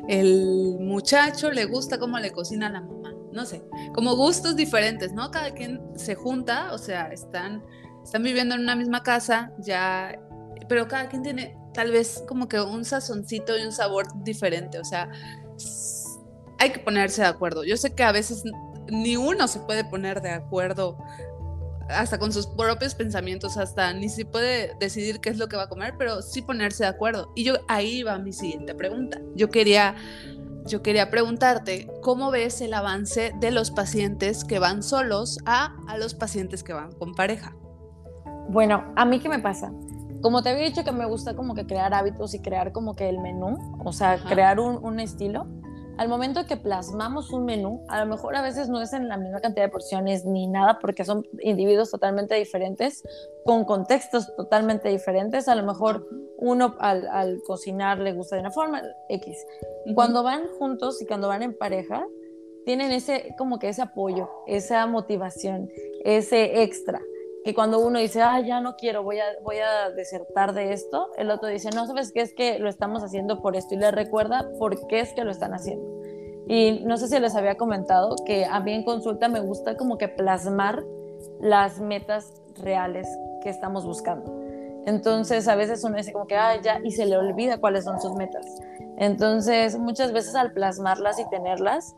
El 0.07 0.77
muchacho 0.79 1.51
le 1.51 1.65
gusta 1.65 1.99
cómo 1.99 2.17
le 2.17 2.31
cocina 2.31 2.69
la 2.69 2.81
mamá, 2.81 3.13
no 3.31 3.45
sé, 3.45 3.63
como 3.93 4.15
gustos 4.15 4.55
diferentes, 4.55 5.13
¿no? 5.13 5.29
Cada 5.29 5.51
quien 5.51 5.81
se 5.95 6.15
junta, 6.15 6.73
o 6.73 6.79
sea, 6.79 7.09
están, 7.09 7.63
están 8.03 8.23
viviendo 8.23 8.55
en 8.55 8.61
una 8.61 8.75
misma 8.75 9.03
casa, 9.03 9.51
ya, 9.59 10.19
pero 10.67 10.87
cada 10.87 11.09
quien 11.09 11.21
tiene 11.21 11.55
tal 11.75 11.91
vez 11.91 12.23
como 12.27 12.47
que 12.47 12.59
un 12.59 12.85
sazoncito 12.85 13.55
y 13.55 13.65
un 13.65 13.71
sabor 13.71 14.07
diferente, 14.23 14.79
o 14.79 14.83
sea, 14.83 15.11
hay 16.57 16.71
que 16.71 16.79
ponerse 16.79 17.21
de 17.21 17.27
acuerdo. 17.27 17.63
Yo 17.63 17.77
sé 17.77 17.93
que 17.93 18.03
a 18.03 18.11
veces 18.11 18.43
ni 18.87 19.17
uno 19.17 19.47
se 19.47 19.59
puede 19.59 19.83
poner 19.83 20.21
de 20.21 20.31
acuerdo 20.31 20.97
hasta 21.89 22.17
con 22.17 22.31
sus 22.31 22.47
propios 22.47 22.95
pensamientos, 22.95 23.57
hasta 23.57 23.93
ni 23.93 24.09
se 24.09 24.25
puede 24.25 24.75
decidir 24.79 25.19
qué 25.19 25.29
es 25.29 25.37
lo 25.37 25.47
que 25.47 25.57
va 25.57 25.63
a 25.63 25.69
comer, 25.69 25.95
pero 25.97 26.21
sí 26.21 26.41
ponerse 26.41 26.83
de 26.83 26.89
acuerdo. 26.89 27.31
Y 27.35 27.43
yo 27.43 27.55
ahí 27.67 28.03
va 28.03 28.17
mi 28.17 28.33
siguiente 28.33 28.75
pregunta. 28.75 29.19
Yo 29.35 29.49
quería 29.49 29.95
yo 30.67 30.81
quería 30.81 31.11
preguntarte, 31.11 31.87
¿cómo 32.01 32.31
ves 32.31 32.59
el 32.59 32.73
avance 32.73 33.33
de 33.39 33.51
los 33.51 33.69
pacientes 33.69 34.43
que 34.43 34.57
van 34.57 34.81
solos 34.81 35.37
a, 35.45 35.75
a 35.87 35.97
los 35.99 36.15
pacientes 36.15 36.63
que 36.63 36.73
van 36.73 36.91
con 36.93 37.13
pareja? 37.13 37.55
Bueno, 38.49 38.83
a 38.95 39.05
mí 39.05 39.19
qué 39.19 39.29
me 39.29 39.37
pasa? 39.37 39.71
Como 40.23 40.41
te 40.41 40.49
había 40.49 40.63
dicho 40.63 40.83
que 40.83 40.91
me 40.91 41.05
gusta 41.05 41.35
como 41.35 41.53
que 41.53 41.67
crear 41.67 41.93
hábitos 41.93 42.33
y 42.33 42.39
crear 42.39 42.71
como 42.71 42.95
que 42.95 43.09
el 43.09 43.19
menú, 43.19 43.77
o 43.83 43.93
sea, 43.93 44.17
crear 44.17 44.59
un, 44.59 44.83
un 44.83 44.99
estilo 44.99 45.45
al 45.97 46.09
momento 46.09 46.45
que 46.45 46.57
plasmamos 46.57 47.31
un 47.31 47.45
menú, 47.45 47.83
a 47.87 47.99
lo 47.99 48.05
mejor 48.05 48.35
a 48.35 48.41
veces 48.41 48.69
no 48.69 48.81
es 48.81 48.93
en 48.93 49.07
la 49.07 49.17
misma 49.17 49.39
cantidad 49.39 49.65
de 49.65 49.71
porciones 49.71 50.25
ni 50.25 50.47
nada, 50.47 50.79
porque 50.79 51.05
son 51.05 51.25
individuos 51.41 51.91
totalmente 51.91 52.35
diferentes, 52.35 53.03
con 53.45 53.65
contextos 53.65 54.35
totalmente 54.35 54.89
diferentes. 54.89 55.47
A 55.47 55.55
lo 55.55 55.63
mejor 55.63 56.07
uno 56.37 56.75
al, 56.79 57.41
cocinar 57.45 57.99
le 57.99 58.13
gusta 58.13 58.35
de 58.35 58.41
una 58.41 58.51
forma, 58.51 58.81
X. 59.09 59.37
Cuando 59.93 60.23
van 60.23 60.47
juntos 60.59 61.01
y 61.01 61.05
cuando 61.05 61.27
van 61.27 61.43
en 61.43 61.57
pareja, 61.57 62.05
tienen 62.65 62.91
ese, 62.91 63.35
como 63.37 63.59
que 63.59 63.69
ese 63.69 63.81
apoyo, 63.81 64.29
esa 64.47 64.85
motivación, 64.87 65.69
ese 66.03 66.63
extra 66.63 67.01
que 67.45 67.53
cuando 67.53 67.77
uno 67.77 67.99
dice, 67.99 68.23
ah, 68.23 68.39
ya 68.39 68.59
no 68.59 68.75
quiero, 68.75 69.03
voy 69.03 69.19
a, 69.19 69.25
voy 69.43 69.57
a 69.59 69.91
desertar 69.91 70.53
de 70.53 70.73
esto, 70.73 71.11
el 71.15 71.29
otro 71.29 71.47
dice, 71.47 71.69
no, 71.69 71.85
¿sabes 71.85 72.11
qué? 72.11 72.21
Es 72.21 72.33
que 72.33 72.57
lo 72.57 72.67
estamos 72.67 73.03
haciendo 73.03 73.39
por 73.43 73.55
esto 73.55 73.75
y 73.75 73.77
le 73.77 73.91
recuerda 73.91 74.49
por 74.57 74.87
qué 74.87 75.01
es 75.01 75.13
que 75.13 75.23
lo 75.23 75.29
están 75.29 75.53
haciendo. 75.53 75.85
Y 76.47 76.81
no 76.85 76.97
sé 76.97 77.07
si 77.07 77.19
les 77.19 77.35
había 77.35 77.55
comentado 77.55 78.15
que 78.25 78.45
a 78.45 78.59
mí 78.61 78.73
en 78.73 78.83
consulta 78.83 79.27
me 79.27 79.41
gusta 79.41 79.77
como 79.77 79.99
que 79.99 80.07
plasmar 80.07 80.83
las 81.39 81.79
metas 81.79 82.33
reales 82.63 83.07
que 83.43 83.49
estamos 83.49 83.85
buscando. 83.85 84.41
Entonces 84.87 85.47
a 85.47 85.53
veces 85.53 85.83
uno 85.83 85.97
dice 85.97 86.13
como 86.13 86.25
que, 86.25 86.37
ah, 86.37 86.59
ya, 86.59 86.79
y 86.83 86.93
se 86.93 87.05
le 87.05 87.15
olvida 87.15 87.59
cuáles 87.59 87.83
son 87.83 88.01
sus 88.01 88.15
metas. 88.15 88.43
Entonces 88.97 89.77
muchas 89.77 90.13
veces 90.13 90.33
al 90.33 90.51
plasmarlas 90.51 91.19
y 91.19 91.29
tenerlas, 91.29 91.95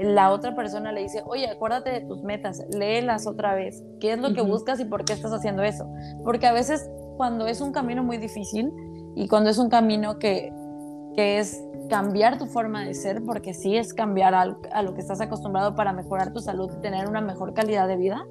la 0.00 0.30
otra 0.30 0.54
persona 0.54 0.92
le 0.92 1.02
dice, 1.02 1.22
oye, 1.26 1.48
acuérdate 1.48 1.90
de 1.90 2.00
tus 2.02 2.22
metas, 2.22 2.64
léelas 2.72 3.26
otra 3.26 3.54
vez, 3.54 3.82
qué 4.00 4.12
es 4.12 4.18
lo 4.18 4.34
que 4.34 4.42
buscas 4.42 4.80
y 4.80 4.84
por 4.84 5.04
qué 5.04 5.12
estás 5.12 5.32
haciendo 5.32 5.62
eso. 5.62 5.88
Porque 6.24 6.46
a 6.46 6.52
veces 6.52 6.88
cuando 7.16 7.46
es 7.46 7.60
un 7.60 7.72
camino 7.72 8.02
muy 8.02 8.18
difícil 8.18 8.72
y 9.16 9.28
cuando 9.28 9.50
es 9.50 9.58
un 9.58 9.68
camino 9.68 10.18
que, 10.18 10.52
que 11.14 11.38
es 11.38 11.62
cambiar 11.88 12.38
tu 12.38 12.46
forma 12.46 12.84
de 12.84 12.94
ser, 12.94 13.22
porque 13.24 13.54
sí 13.54 13.76
es 13.76 13.94
cambiar 13.94 14.34
a, 14.34 14.56
a, 14.72 14.82
lo 14.82 14.94
que 14.94 15.00
estás 15.00 15.20
acostumbrado 15.20 15.74
para 15.74 15.92
mejorar 15.92 16.32
tu 16.32 16.40
salud 16.40 16.70
y 16.76 16.80
tener 16.80 17.08
una 17.08 17.20
mejor 17.20 17.54
calidad 17.54 17.88
de 17.88 17.96
vida, 17.96 18.24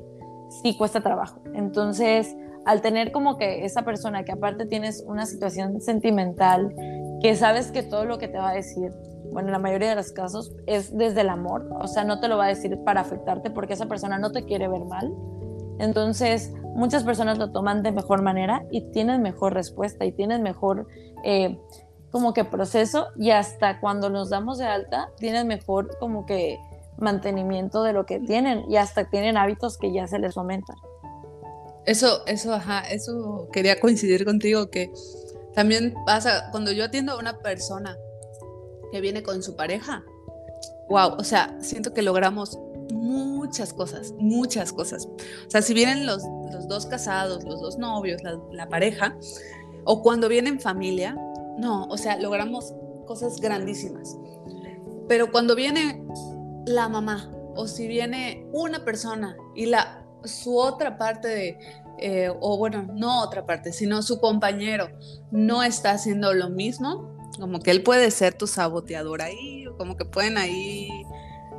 sí 0.61 0.77
cuesta 0.77 1.01
trabajo. 1.01 1.41
Entonces, 1.53 2.35
al 2.65 2.81
tener 2.81 3.11
como 3.11 3.37
que 3.37 3.65
esa 3.65 3.83
persona 3.83 4.23
que 4.23 4.31
aparte 4.31 4.65
tienes 4.65 5.03
una 5.07 5.25
situación 5.25 5.81
sentimental, 5.81 6.73
que 7.21 7.35
sabes 7.35 7.71
que 7.71 7.83
todo 7.83 8.05
lo 8.05 8.17
que 8.17 8.27
te 8.27 8.37
va 8.37 8.49
a 8.49 8.53
decir, 8.53 8.91
bueno, 9.31 9.49
en 9.49 9.53
la 9.53 9.59
mayoría 9.59 9.89
de 9.89 9.95
los 9.95 10.11
casos 10.11 10.55
es 10.65 10.95
desde 10.95 11.21
el 11.21 11.29
amor, 11.29 11.69
o 11.79 11.87
sea, 11.87 12.03
no 12.03 12.19
te 12.19 12.27
lo 12.27 12.37
va 12.37 12.45
a 12.45 12.49
decir 12.49 12.77
para 12.83 13.01
afectarte 13.01 13.49
porque 13.49 13.73
esa 13.73 13.87
persona 13.87 14.17
no 14.17 14.31
te 14.31 14.45
quiere 14.45 14.67
ver 14.67 14.85
mal. 14.85 15.13
Entonces, 15.79 16.51
muchas 16.75 17.03
personas 17.03 17.37
lo 17.37 17.51
toman 17.51 17.83
de 17.83 17.91
mejor 17.91 18.21
manera 18.21 18.65
y 18.71 18.89
tienen 18.91 19.21
mejor 19.21 19.53
respuesta 19.53 20.05
y 20.05 20.11
tienen 20.11 20.43
mejor 20.43 20.87
eh, 21.23 21.59
como 22.11 22.33
que 22.33 22.45
proceso 22.45 23.07
y 23.17 23.31
hasta 23.31 23.79
cuando 23.79 24.09
nos 24.09 24.29
damos 24.29 24.57
de 24.57 24.65
alta 24.65 25.11
tienen 25.17 25.47
mejor 25.47 25.97
como 25.99 26.25
que 26.25 26.57
mantenimiento 26.97 27.83
de 27.83 27.93
lo 27.93 28.05
que 28.05 28.19
tienen 28.19 28.63
y 28.69 28.77
hasta 28.77 29.09
tienen 29.09 29.37
hábitos 29.37 29.77
que 29.77 29.93
ya 29.93 30.07
se 30.07 30.19
les 30.19 30.33
fomentan. 30.33 30.75
Eso, 31.85 32.25
eso, 32.25 32.53
ajá, 32.53 32.81
eso 32.89 33.47
quería 33.51 33.79
coincidir 33.79 34.25
contigo 34.25 34.69
que 34.69 34.91
también 35.57 35.95
pasa 36.05 36.51
cuando 36.51 36.71
yo 36.71 36.85
atiendo 36.85 37.13
a 37.13 37.17
una 37.17 37.39
persona 37.39 37.97
que 38.91 39.01
viene 39.01 39.23
con 39.23 39.41
su 39.41 39.55
pareja. 39.55 40.05
Wow, 40.87 41.15
o 41.17 41.23
sea, 41.23 41.57
siento 41.61 41.95
que 41.95 42.03
logramos 42.03 42.59
muchas 42.93 43.73
cosas, 43.73 44.13
muchas 44.19 44.71
cosas. 44.71 45.07
O 45.07 45.49
sea, 45.49 45.63
si 45.63 45.73
vienen 45.73 46.05
los, 46.05 46.21
los 46.51 46.67
dos 46.67 46.85
casados, 46.85 47.43
los 47.43 47.59
dos 47.59 47.79
novios, 47.79 48.21
la, 48.51 48.69
pareja, 48.69 49.17
o 49.83 50.03
cuando 50.03 50.29
vienen 50.29 50.59
familia, 50.59 51.17
no, 51.57 51.85
o 51.85 51.97
sea, 51.97 52.19
logramos 52.19 52.75
cosas 53.07 53.41
grandísimas. 53.41 54.15
Pero 55.07 55.31
cuando 55.31 55.55
viene 55.55 56.05
la 56.67 56.87
mamá 56.87 57.31
o 57.55 57.65
si 57.65 57.87
viene 57.87 58.47
una 58.53 58.85
persona 58.85 59.35
y 59.55 59.65
la 59.65 60.05
su 60.23 60.55
otra 60.55 60.99
parte 60.99 61.27
de 61.27 61.59
eh, 61.99 62.31
o 62.39 62.57
bueno 62.57 62.87
no 62.93 63.23
otra 63.23 63.45
parte 63.45 63.73
sino 63.73 64.01
su 64.01 64.19
compañero 64.19 64.89
no 65.31 65.63
está 65.63 65.91
haciendo 65.91 66.33
lo 66.33 66.49
mismo 66.49 67.15
como 67.39 67.59
que 67.59 67.71
él 67.71 67.83
puede 67.83 68.11
ser 68.11 68.33
tu 68.33 68.47
saboteador 68.47 69.21
ahí 69.21 69.65
como 69.77 69.97
que 69.97 70.05
pueden 70.05 70.37
ahí 70.37 70.89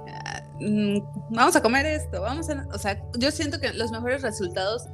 ah, 0.08 0.42
mm, 0.60 0.98
vamos 1.30 1.56
a 1.56 1.62
comer 1.62 1.86
esto 1.86 2.20
vamos 2.20 2.48
a 2.50 2.66
o 2.72 2.78
sea 2.78 3.02
yo 3.18 3.30
siento 3.30 3.60
que 3.60 3.72
los 3.72 3.90
mejores 3.90 4.22
resultados 4.22 4.88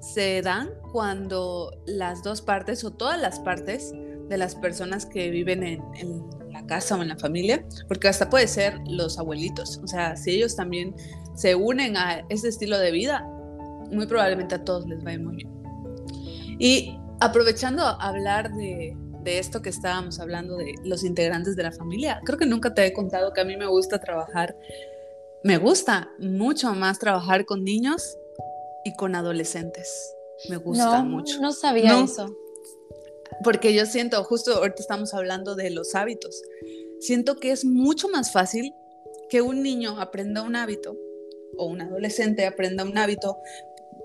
se 0.00 0.42
dan 0.42 0.70
cuando 0.92 1.72
las 1.86 2.22
dos 2.22 2.42
partes 2.42 2.84
o 2.84 2.90
todas 2.90 3.20
las 3.20 3.40
partes 3.40 3.92
de 4.28 4.38
las 4.38 4.54
personas 4.54 5.06
que 5.06 5.30
viven 5.30 5.62
en, 5.62 6.44
la 6.50 6.64
casa 6.66 6.96
o 6.96 7.02
en 7.02 7.08
la 7.08 7.16
familia, 7.16 7.64
porque 7.88 8.06
hasta 8.06 8.30
puede 8.30 8.46
ser 8.46 8.78
los 8.86 9.18
abuelitos, 9.18 9.80
o 9.82 9.88
sea, 9.88 10.16
si 10.16 10.30
ellos 10.30 10.54
también 10.54 10.94
se 11.34 11.56
unen 11.56 11.96
a 11.96 12.24
ese 12.28 12.48
estilo 12.48 12.78
de 12.78 12.92
vida, 12.92 13.28
muy 13.90 14.06
probablemente 14.06 14.54
a 14.54 14.64
todos 14.64 14.86
les 14.86 15.04
va 15.04 15.10
a 15.10 15.14
ir 15.14 15.20
muy 15.20 15.36
bien. 15.36 15.52
Y 16.58 16.98
aprovechando 17.20 17.82
a 17.82 17.94
hablar 17.94 18.52
de, 18.54 18.96
de 19.22 19.38
esto 19.38 19.62
que 19.62 19.70
estábamos 19.70 20.20
hablando 20.20 20.56
de 20.56 20.74
los 20.84 21.04
integrantes 21.04 21.56
de 21.56 21.62
la 21.62 21.72
familia, 21.72 22.20
creo 22.24 22.38
que 22.38 22.46
nunca 22.46 22.74
te 22.74 22.86
he 22.86 22.92
contado 22.92 23.32
que 23.32 23.40
a 23.40 23.44
mí 23.44 23.56
me 23.56 23.66
gusta 23.66 24.00
trabajar, 24.00 24.56
me 25.42 25.58
gusta 25.58 26.10
mucho 26.18 26.72
más 26.74 26.98
trabajar 26.98 27.44
con 27.44 27.64
niños 27.64 28.16
y 28.84 28.94
con 28.94 29.14
adolescentes. 29.14 30.14
Me 30.48 30.56
gusta 30.56 31.02
mucho. 31.02 31.40
No 31.40 31.52
sabía 31.52 32.02
eso 32.02 32.34
porque 33.42 33.74
yo 33.74 33.86
siento, 33.86 34.22
justo 34.24 34.54
ahorita 34.54 34.80
estamos 34.80 35.14
hablando 35.14 35.54
de 35.54 35.70
los 35.70 35.94
hábitos, 35.94 36.42
siento 37.00 37.36
que 37.36 37.50
es 37.50 37.64
mucho 37.64 38.08
más 38.08 38.32
fácil 38.32 38.72
que 39.28 39.42
un 39.42 39.62
niño 39.62 40.00
aprenda 40.00 40.42
un 40.42 40.56
hábito 40.56 40.96
o 41.56 41.66
un 41.66 41.80
adolescente 41.80 42.46
aprenda 42.46 42.84
un 42.84 42.96
hábito, 42.98 43.38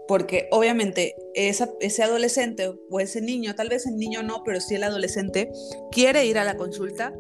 porque 0.10 0.48
obviamente 0.50 1.16
ese 1.36 2.04
adolescente 2.04 2.74
o 2.90 3.00
ese 3.00 3.22
niño, 3.22 3.54
tal 3.54 3.70
vez 3.70 3.86
el 3.86 3.96
niño 3.96 4.24
no, 4.24 4.42
pero 4.44 4.60
sí 4.60 4.74
el 4.74 4.84
adolescente, 4.84 5.52
quiere 5.92 6.26
ir 6.26 6.40
a 6.40 6.44
la 6.44 6.58
consulta, 6.58 7.14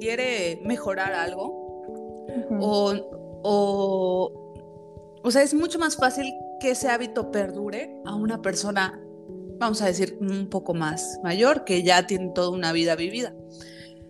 quiere 0.00 0.58
mejorar 0.64 1.12
algo, 1.12 1.84
o, 2.58 2.94
o, 3.44 4.54
o 5.22 5.30
sea, 5.30 5.42
es 5.42 5.52
mucho 5.52 5.78
más 5.78 5.96
fácil 5.96 6.32
que 6.58 6.70
ese 6.70 6.88
hábito 6.88 7.30
perdure 7.30 8.00
a 8.06 8.14
una 8.14 8.40
persona 8.40 8.98
vamos 9.58 9.82
a 9.82 9.86
decir, 9.86 10.16
un 10.18 10.48
poco 10.48 10.72
más 10.72 11.18
mayor, 11.22 11.64
que 11.64 11.82
ya 11.82 12.06
tiene 12.06 12.30
toda 12.34 12.48
una 12.48 12.72
vida 12.72 12.96
vivida. 12.96 13.34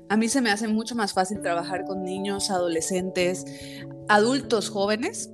A 0.09 0.16
mí 0.16 0.29
se 0.29 0.40
me 0.40 0.51
hace 0.51 0.69
mucho 0.69 0.95
más 0.95 1.12
fácil 1.12 1.40
trabajar 1.40 1.85
con 1.85 2.05
niños, 2.05 2.51
adolescentes, 2.51 3.45
adultos 4.09 4.71
jóvenes 4.71 5.31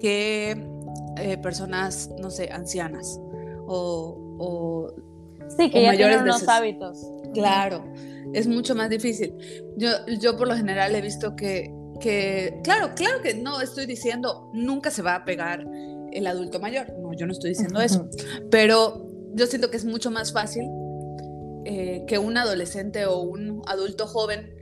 que 0.00 0.73
eh, 1.18 1.38
personas, 1.38 2.10
no 2.18 2.30
sé, 2.30 2.50
ancianas 2.50 3.20
o, 3.66 4.92
sí, 5.56 5.70
que 5.70 5.82
ya 5.82 5.88
mayores 5.88 6.16
tienen 6.16 6.34
unos 6.34 6.48
hábitos. 6.48 6.98
Claro, 7.32 7.84
es 8.32 8.46
mucho 8.46 8.74
más 8.74 8.90
difícil. 8.90 9.34
Yo, 9.76 9.90
yo 10.20 10.36
por 10.36 10.48
lo 10.48 10.56
general 10.56 10.94
he 10.94 11.00
visto 11.00 11.34
que, 11.34 11.74
que, 12.00 12.60
claro, 12.62 12.94
claro 12.94 13.20
que 13.22 13.34
no 13.34 13.60
estoy 13.60 13.86
diciendo 13.86 14.50
nunca 14.52 14.90
se 14.90 15.02
va 15.02 15.16
a 15.16 15.24
pegar 15.24 15.64
el 16.12 16.26
adulto 16.26 16.60
mayor, 16.60 16.92
no, 17.00 17.12
yo 17.12 17.26
no 17.26 17.32
estoy 17.32 17.50
diciendo 17.50 17.80
eso, 17.80 18.08
pero 18.50 19.08
yo 19.34 19.46
siento 19.46 19.70
que 19.70 19.76
es 19.76 19.84
mucho 19.84 20.12
más 20.12 20.32
fácil 20.32 20.64
eh, 21.64 22.04
que 22.06 22.18
un 22.18 22.36
adolescente 22.36 23.04
o 23.06 23.18
un 23.20 23.62
adulto 23.66 24.06
joven 24.06 24.54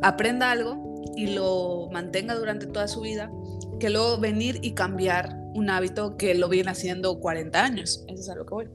aprenda 0.00 0.50
algo 0.50 1.02
y 1.16 1.28
lo 1.28 1.88
mantenga 1.92 2.34
durante 2.34 2.66
toda 2.66 2.88
su 2.88 3.02
vida, 3.02 3.30
que 3.78 3.90
luego 3.90 4.18
venir 4.18 4.58
y 4.62 4.72
cambiar 4.72 5.36
un 5.54 5.70
hábito 5.70 6.16
que 6.16 6.34
lo 6.34 6.48
viene 6.48 6.70
haciendo 6.70 7.18
40 7.20 7.62
años. 7.62 8.04
Eso 8.08 8.20
es 8.20 8.28
a 8.28 8.34
lo 8.34 8.46
que 8.46 8.54
voy. 8.54 8.68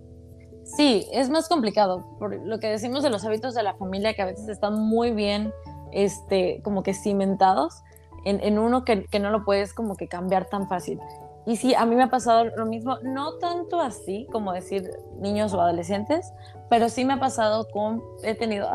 Sí, 0.64 1.08
es 1.12 1.30
más 1.30 1.48
complicado. 1.48 2.06
Por 2.20 2.46
lo 2.46 2.60
que 2.60 2.68
decimos 2.68 3.04
de 3.04 3.10
los 3.10 3.26
hábitos 3.26 3.54
de 3.54 3.64
la 3.64 3.76
familia, 3.76 4.14
que 4.14 4.22
a 4.22 4.26
veces 4.26 4.48
están 4.48 4.80
muy 4.80 5.12
bien, 5.12 5.52
este, 5.92 6.62
como 6.64 6.84
que 6.84 6.94
cimentados 6.94 7.82
en, 8.26 8.40
en 8.44 8.60
uno 8.60 8.86
que, 8.86 9.06
que, 9.06 9.20
no 9.20 9.32
lo 9.32 9.44
puedes 9.44 9.74
como 9.74 9.96
que 9.96 10.08
cambiar 10.08 10.46
tan 10.50 10.68
fácil. 10.68 11.00
Y 11.46 11.56
sí, 11.56 11.74
a 11.74 11.86
mí 11.86 11.96
me 11.96 12.04
ha 12.04 12.10
pasado 12.10 12.46
lo 12.56 12.66
mismo, 12.66 12.98
no 13.02 13.38
tanto 13.38 13.80
así 13.80 14.28
como 14.32 14.54
decir 14.54 14.92
niños 15.20 15.54
o 15.54 15.62
adolescentes, 15.62 16.32
pero 16.70 16.90
sí 16.90 17.06
me 17.06 17.14
ha 17.14 17.20
pasado 17.20 17.68
con, 17.70 18.04
he 18.24 18.36
tenido, 18.36 18.70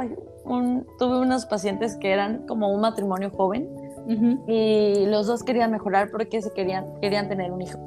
un, 0.44 0.86
tuve 0.98 1.20
unos 1.20 1.46
pacientes 1.46 1.96
que 1.96 2.10
eran 2.10 2.46
como 2.46 2.72
un 2.72 2.80
matrimonio 2.80 3.30
joven 3.30 3.68
y 4.06 5.06
los 5.06 5.26
dos 5.26 5.42
querían 5.42 5.70
mejorar 5.70 6.10
porque 6.10 6.42
se 6.42 6.50
querían, 6.52 7.00
querían 7.00 7.28
tener 7.28 7.52
un 7.52 7.62
hijo. 7.62 7.78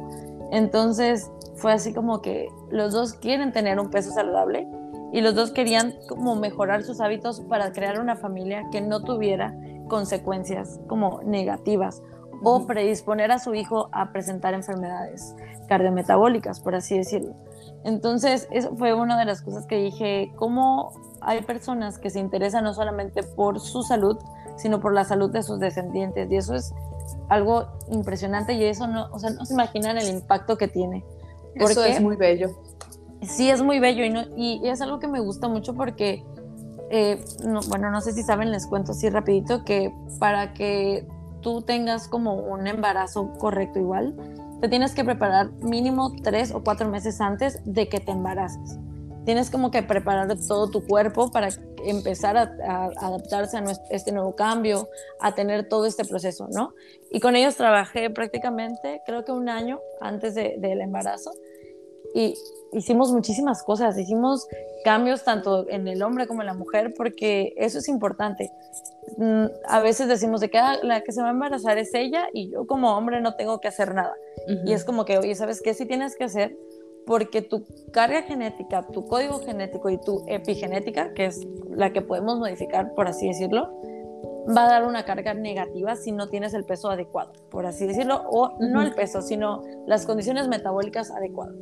Entonces 0.51 1.30
fue 1.56 1.73
así 1.73 1.93
como 1.93 2.21
que 2.21 2.47
los 2.69 2.93
dos 2.93 3.13
quieren 3.13 3.51
tener 3.51 3.80
un 3.80 3.89
peso 3.89 4.12
saludable 4.12 4.67
y 5.12 5.21
los 5.21 5.36
dos 5.36 5.51
querían 5.51 5.93
como 6.08 6.36
mejorar 6.36 6.84
sus 6.84 6.99
hábitos 6.99 7.41
para 7.41 7.71
crear 7.71 7.99
una 7.99 8.15
familia 8.15 8.65
que 8.71 8.82
no 8.82 9.03
tuviera 9.03 9.56
consecuencias 9.88 10.80
como 10.88 11.21
negativas 11.23 12.01
o 12.43 12.67
predisponer 12.67 13.32
a 13.32 13.39
su 13.39 13.56
hijo 13.56 13.89
a 13.91 14.12
presentar 14.12 14.53
enfermedades 14.53 15.36
cardiometabólicas, 15.67 16.60
por 16.60 16.75
así 16.75 16.97
decirlo. 16.97 17.36
Entonces, 17.84 18.47
eso 18.51 18.75
fue 18.75 18.93
una 18.93 19.17
de 19.17 19.25
las 19.25 19.41
cosas 19.41 19.65
que 19.65 19.77
dije, 19.77 20.32
cómo 20.36 20.93
hay 21.21 21.41
personas 21.41 21.97
que 21.97 22.10
se 22.10 22.19
interesan 22.19 22.63
no 22.63 22.73
solamente 22.73 23.23
por 23.23 23.60
su 23.60 23.84
salud, 23.84 24.17
sino 24.58 24.80
por 24.80 24.93
la 24.93 25.04
salud 25.04 25.32
de 25.32 25.43
sus 25.43 25.60
descendientes. 25.60 26.30
Y 26.32 26.36
eso 26.36 26.56
es 26.56 26.74
algo 27.30 27.67
impresionante 27.89 28.54
y 28.54 28.63
eso 28.63 28.88
no, 28.88 29.08
o 29.12 29.20
sea, 29.20 29.30
no 29.32 29.46
se 29.46 29.54
imaginan 29.54 29.98
el 29.98 30.10
impacto 30.10 30.58
que 30.58 30.67
tiene. 30.67 31.06
eso 31.56 31.84
es 31.84 32.02
muy 32.02 32.15
bello. 32.15 32.50
Sí, 33.22 33.50
es 33.50 33.62
muy 33.62 33.80
bello 33.80 34.04
y, 34.04 34.10
no, 34.10 34.22
y, 34.36 34.62
es 34.67 34.82
algo 34.82 35.00
que 35.00 35.08
me 35.08 35.20
gusta 35.20 35.48
mucho 35.48 35.74
porque, 35.74 36.24
eh, 36.91 37.24
bueno, 37.70 37.89
no 37.89 38.02
sé 38.02 38.13
si 38.13 38.22
saben, 38.22 38.52
les 38.52 38.67
cuento 38.67 38.91
así 38.91 39.10
rapidito 39.10 39.63
que 39.63 39.91
para 40.20 40.54
que 40.54 41.08
tú 41.41 41.62
tengas 41.62 42.08
como 42.08 42.36
un 42.36 42.67
embarazo 42.67 43.34
correcto 43.39 43.80
igual, 43.80 44.15
te 44.62 44.70
tienes 44.70 44.93
que 44.93 45.04
preparar 45.04 45.52
mínimo 45.62 46.12
tres 46.24 46.52
o 46.52 46.63
cuatro 46.63 46.89
meses 46.89 47.22
antes 47.22 47.60
de 47.65 47.89
que 47.89 48.00
te 48.00 48.12
embaraces. 48.12 48.78
Tienes 49.27 49.51
como 49.51 49.71
que 49.71 49.83
preparar 49.83 50.33
todo 50.47 50.69
tu 50.69 50.87
cuerpo 50.87 51.29
para 51.33 51.49
empezar 51.83 52.37
a, 52.37 52.89
adaptarse 52.95 53.57
a 53.57 53.63
este 53.89 54.13
nuevo 54.13 54.37
cambio, 54.37 54.87
a 55.19 55.35
tener 55.35 55.67
todo 55.67 55.85
este 55.85 56.05
proceso, 56.05 56.47
¿no? 56.49 56.73
Y 57.11 57.19
con 57.19 57.35
ellos 57.35 57.57
trabajé 57.57 58.09
prácticamente, 58.09 59.01
creo 59.05 59.25
que 59.25 59.33
un 59.33 59.49
año 59.49 59.81
antes 59.99 60.33
del 60.33 60.79
embarazo 60.79 61.31
y 62.15 62.35
hicimos 62.71 63.11
muchísimas 63.11 63.63
cosas, 63.63 63.97
hicimos 63.97 64.47
cambios 64.85 65.25
tanto 65.25 65.69
en 65.69 65.89
el 65.89 66.03
hombre 66.03 66.25
como 66.25 66.41
en 66.41 66.47
la 66.47 66.53
mujer, 66.53 66.93
porque 66.95 67.53
eso 67.57 67.79
es 67.79 67.89
importante. 67.89 68.49
Mm, 69.17 69.47
a 69.67 69.81
veces 69.81 70.07
decimos 70.07 70.39
de 70.39 70.49
que 70.49 70.57
ah, 70.57 70.77
la 70.83 71.01
que 71.01 71.11
se 71.11 71.21
va 71.21 71.27
a 71.27 71.31
embarazar 71.31 71.77
es 71.77 71.93
ella 71.93 72.29
y 72.31 72.49
yo 72.49 72.65
como 72.65 72.97
hombre 72.97 73.19
no 73.19 73.35
tengo 73.35 73.59
que 73.59 73.67
hacer 73.67 73.93
nada. 73.93 74.15
Y 74.65 74.71
es 74.71 74.85
como 74.85 75.03
que, 75.03 75.17
oye, 75.17 75.35
¿sabes 75.35 75.61
qué? 75.61 75.73
Sí 75.73 75.85
tienes 75.85 76.15
que 76.15 76.23
hacer 76.23 76.57
porque 77.08 77.41
tu 77.41 77.65
carga 77.91 78.22
genética, 78.24 78.86
tu 78.86 79.08
código 79.08 79.39
genético 79.39 79.89
y 79.89 79.98
tu 79.98 80.26
epigenética, 80.28 81.13
que 81.13 81.26
es 81.26 81.48
la 81.72 81.93
que 81.93 82.02
podemos 82.02 82.38
modificar, 82.38 82.93
por 82.93 83.08
así 83.08 83.28
decirlo, 83.28 83.72
va 84.56 84.65
a 84.65 84.70
dar 84.70 84.86
una 84.86 85.06
carga 85.06 85.34
negativa 85.34 85.96
si 85.96 86.12
no 86.12 86.28
tienes 86.28 86.54
el 86.54 86.65
peso 86.65 86.89
adecuado, 86.89 87.32
por 87.50 87.65
así 87.65 87.88
decirlo, 87.88 88.24
o 88.30 88.58
no 88.60 88.82
el 88.82 88.93
peso, 88.93 89.22
sino 89.22 89.63
las 89.88 90.06
condiciones 90.06 90.50
metabólicas 90.50 91.10
adecuadas. 91.10 91.56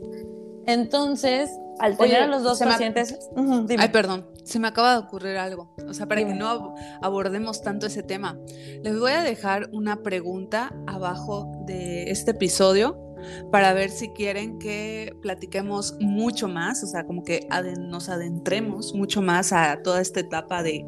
Entonces, 0.66 1.52
al 1.80 1.96
tener 1.96 2.24
a 2.24 2.28
los 2.28 2.42
dos 2.42 2.58
pacientes... 2.58 3.30
Ay, 3.78 3.90
perdón, 3.90 4.26
se 4.44 4.58
me 4.58 4.68
acaba 4.68 4.94
de 4.94 4.98
ocurrir 4.98 5.38
algo. 5.38 5.76
O 5.88 5.94
sea, 5.94 6.08
para 6.08 6.26
que 6.26 6.34
no 6.34 6.74
abordemos 7.04 7.62
tanto 7.62 7.86
ese 7.86 8.02
tema, 8.02 8.36
les 8.82 9.00
voy 9.00 9.12
a 9.12 9.22
dejar 9.22 9.70
una 9.74 9.98
pregunta 9.98 10.74
abajo 10.88 11.52
de 11.68 12.10
este 12.10 12.32
episodio 12.32 13.05
para 13.52 13.74
ver 13.74 13.90
si 13.90 14.10
quieren 14.10 14.60
que 14.60 15.14
platiquemos 15.22 15.98
mucho 16.00 16.48
más, 16.48 16.84
o 16.84 16.88
sea, 16.88 17.06
como 17.06 17.24
que 17.24 17.48
nos 17.80 18.10
adentremos 18.10 18.94
mucho 18.94 19.22
más 19.22 19.54
a 19.54 19.82
toda 19.84 20.02
esta 20.02 20.20
etapa 20.20 20.64
de, 20.64 20.86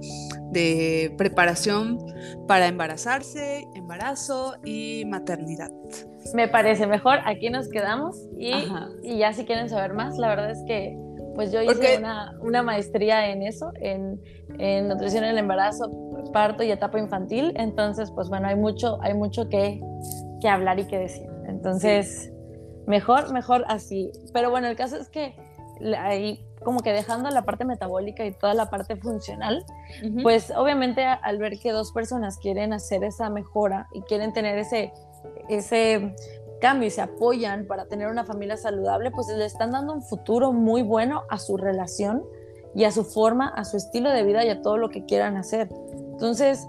preparación 1.18 2.00
para 2.48 2.68
embarazarse, 2.68 3.68
embarazo 3.76 4.56
y 4.64 5.06
maternidad. 5.06 5.70
Me 6.34 6.48
parece 6.48 6.88
mejor, 6.88 7.20
aquí 7.26 7.52
nos 7.52 7.70
quedamos 7.70 8.18
y, 8.38 8.52
y 9.04 9.20
ya 9.20 9.34
si 9.34 9.46
quieren 9.46 9.70
saber 9.70 9.94
más, 9.94 10.18
la 10.18 10.30
verdad 10.30 10.50
es 10.50 10.64
que 10.66 10.98
pues 11.38 11.52
yo 11.52 11.62
hice 11.62 12.00
una, 12.00 12.36
una, 12.42 12.64
maestría 12.64 13.30
en 13.30 13.44
eso, 13.44 13.72
en, 13.80 14.20
en, 14.58 14.88
nutrición 14.88 15.24
en 15.24 15.30
el 15.30 15.38
embarazo, 15.38 15.92
parto 16.34 16.64
y 16.64 16.72
etapa 16.72 16.98
infantil, 16.98 17.54
entonces 17.58 18.10
pues 18.10 18.28
bueno, 18.28 18.48
hay 18.48 18.56
mucho, 18.56 18.98
hay 19.04 19.14
mucho 19.14 19.48
que, 19.48 19.80
que 20.42 20.50
hablar 20.50 20.80
y 20.80 20.86
que 20.88 20.98
decir. 20.98 21.27
Entonces, 21.48 22.32
mejor, 22.86 23.32
mejor 23.32 23.66
así. 23.68 24.12
Pero 24.34 24.50
bueno, 24.50 24.68
el 24.68 24.76
caso 24.76 24.98
es 24.98 25.10
que 25.10 25.36
ahí 25.98 26.44
como 26.64 26.80
que 26.80 26.92
dejando 26.92 27.30
la 27.30 27.44
parte 27.44 27.66
metabólica 27.66 28.26
y 28.26 28.32
toda 28.32 28.54
la 28.54 28.70
parte 28.70 28.96
funcional, 28.96 29.64
pues 30.24 30.52
obviamente 30.56 31.06
al 31.06 31.38
ver 31.38 31.60
que 31.60 31.72
dos 31.72 31.92
personas 31.92 32.38
quieren 32.40 32.74
hacer 32.74 33.04
esa 33.04 33.30
mejora 33.30 33.88
y 33.94 34.02
quieren 34.02 34.34
tener 34.34 34.58
ese, 34.58 34.92
ese 35.50 36.16
cambio 36.60 36.88
y 36.88 36.92
se 36.92 37.02
apoyan 37.02 37.68
para 37.68 37.86
tener 37.86 38.08
una 38.08 38.26
familia 38.26 38.58
saludable, 38.58 39.12
pues 39.12 39.28
le 39.28 39.46
están 39.46 39.72
dando 39.72 39.94
un 39.94 40.02
futuro 40.02 40.52
muy 40.52 40.82
bueno 40.82 41.24
a 41.30 41.38
su 41.38 41.58
relación 41.58 42.24
y 42.76 42.84
a 42.84 42.92
su 42.92 43.04
forma, 43.04 43.48
a 43.50 43.64
su 43.64 43.78
estilo 43.78 44.10
de 44.12 44.24
vida 44.24 44.44
y 44.44 44.50
a 44.50 44.62
todo 44.62 44.78
lo 44.78 44.90
que 44.90 45.06
quieran 45.06 45.38
hacer. 45.38 45.70
Entonces, 46.12 46.68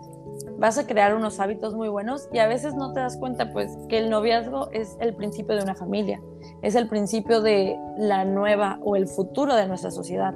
vas 0.58 0.76
a 0.76 0.86
crear 0.86 1.14
unos 1.14 1.38
hábitos 1.40 1.74
muy 1.74 1.88
buenos 1.88 2.28
y 2.32 2.38
a 2.38 2.48
veces 2.48 2.74
no 2.74 2.92
te 2.92 3.00
das 3.00 3.16
cuenta 3.16 3.52
pues 3.52 3.70
que 3.88 3.98
el 3.98 4.10
noviazgo 4.10 4.70
es 4.72 4.96
el 5.00 5.14
principio 5.14 5.54
de 5.56 5.62
una 5.62 5.74
familia, 5.74 6.20
es 6.62 6.74
el 6.74 6.88
principio 6.88 7.40
de 7.40 7.78
la 7.96 8.24
nueva 8.24 8.78
o 8.82 8.96
el 8.96 9.06
futuro 9.06 9.54
de 9.54 9.66
nuestra 9.66 9.90
sociedad. 9.90 10.34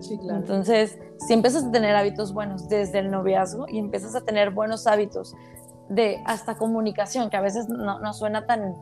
Sí, 0.00 0.18
claro. 0.18 0.40
Entonces, 0.40 0.98
si 1.26 1.32
empiezas 1.32 1.64
a 1.64 1.70
tener 1.70 1.94
hábitos 1.94 2.34
buenos 2.34 2.68
desde 2.68 2.98
el 2.98 3.10
noviazgo 3.10 3.66
y 3.68 3.78
empiezas 3.78 4.16
a 4.16 4.22
tener 4.22 4.50
buenos 4.50 4.88
hábitos 4.88 5.36
de 5.88 6.20
hasta 6.26 6.56
comunicación, 6.56 7.30
que 7.30 7.36
a 7.36 7.40
veces 7.40 7.68
no, 7.68 8.00
no 8.00 8.12
suena 8.12 8.46
tan, 8.46 8.74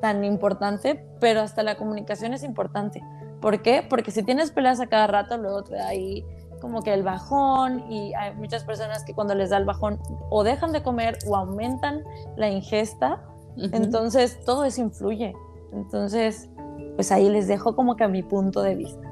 tan 0.00 0.24
importante, 0.24 1.06
pero 1.20 1.42
hasta 1.42 1.62
la 1.62 1.76
comunicación 1.76 2.32
es 2.32 2.42
importante. 2.42 3.02
¿Por 3.42 3.60
qué? 3.60 3.84
Porque 3.88 4.12
si 4.12 4.22
tienes 4.22 4.50
peleas 4.50 4.80
a 4.80 4.86
cada 4.86 5.08
rato, 5.08 5.36
luego 5.36 5.62
te 5.64 5.74
da 5.74 5.88
ahí 5.88 6.24
como 6.62 6.80
que 6.80 6.94
el 6.94 7.02
bajón 7.02 7.90
y 7.90 8.14
hay 8.14 8.34
muchas 8.36 8.62
personas 8.62 9.04
que 9.04 9.12
cuando 9.14 9.34
les 9.34 9.50
da 9.50 9.58
el 9.58 9.64
bajón 9.64 9.98
o 10.30 10.44
dejan 10.44 10.70
de 10.72 10.82
comer 10.82 11.18
o 11.26 11.36
aumentan 11.36 12.04
la 12.36 12.48
ingesta, 12.48 13.20
entonces 13.56 14.38
todo 14.46 14.64
eso 14.64 14.80
influye. 14.80 15.34
Entonces, 15.72 16.48
pues 16.94 17.10
ahí 17.10 17.28
les 17.28 17.48
dejo 17.48 17.74
como 17.74 17.96
que 17.96 18.04
a 18.04 18.08
mi 18.08 18.22
punto 18.22 18.62
de 18.62 18.76
vista. 18.76 19.10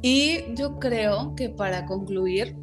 Y 0.00 0.54
yo 0.54 0.78
creo 0.78 1.34
que 1.36 1.50
para 1.50 1.84
concluir 1.84 2.56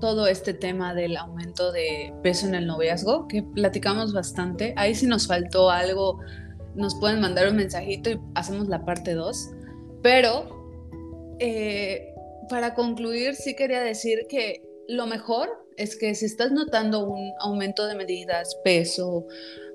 todo 0.00 0.28
este 0.28 0.54
tema 0.54 0.94
del 0.94 1.16
aumento 1.16 1.72
de 1.72 2.14
peso 2.22 2.46
en 2.46 2.54
el 2.54 2.68
noviazgo, 2.68 3.26
que 3.26 3.42
platicamos 3.42 4.12
bastante, 4.12 4.74
ahí 4.76 4.94
si 4.94 5.06
nos 5.06 5.26
faltó 5.26 5.70
algo, 5.70 6.20
nos 6.76 6.94
pueden 6.94 7.20
mandar 7.20 7.48
un 7.48 7.56
mensajito 7.56 8.10
y 8.10 8.20
hacemos 8.34 8.68
la 8.68 8.84
parte 8.84 9.14
2, 9.14 9.50
pero 10.02 10.55
eh, 11.38 12.14
para 12.48 12.74
concluir, 12.74 13.34
sí 13.34 13.54
quería 13.54 13.80
decir 13.80 14.26
que 14.28 14.62
lo 14.88 15.06
mejor 15.06 15.48
es 15.76 15.96
que 15.96 16.14
si 16.14 16.26
estás 16.26 16.52
notando 16.52 17.04
un 17.06 17.32
aumento 17.40 17.86
de 17.86 17.94
medidas, 17.94 18.56
peso, 18.64 19.26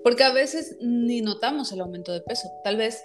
porque 0.03 0.23
a 0.23 0.31
veces 0.31 0.77
ni 0.81 1.21
notamos 1.21 1.71
el 1.71 1.81
aumento 1.81 2.11
de 2.11 2.21
peso, 2.21 2.49
tal 2.63 2.77
vez 2.77 3.03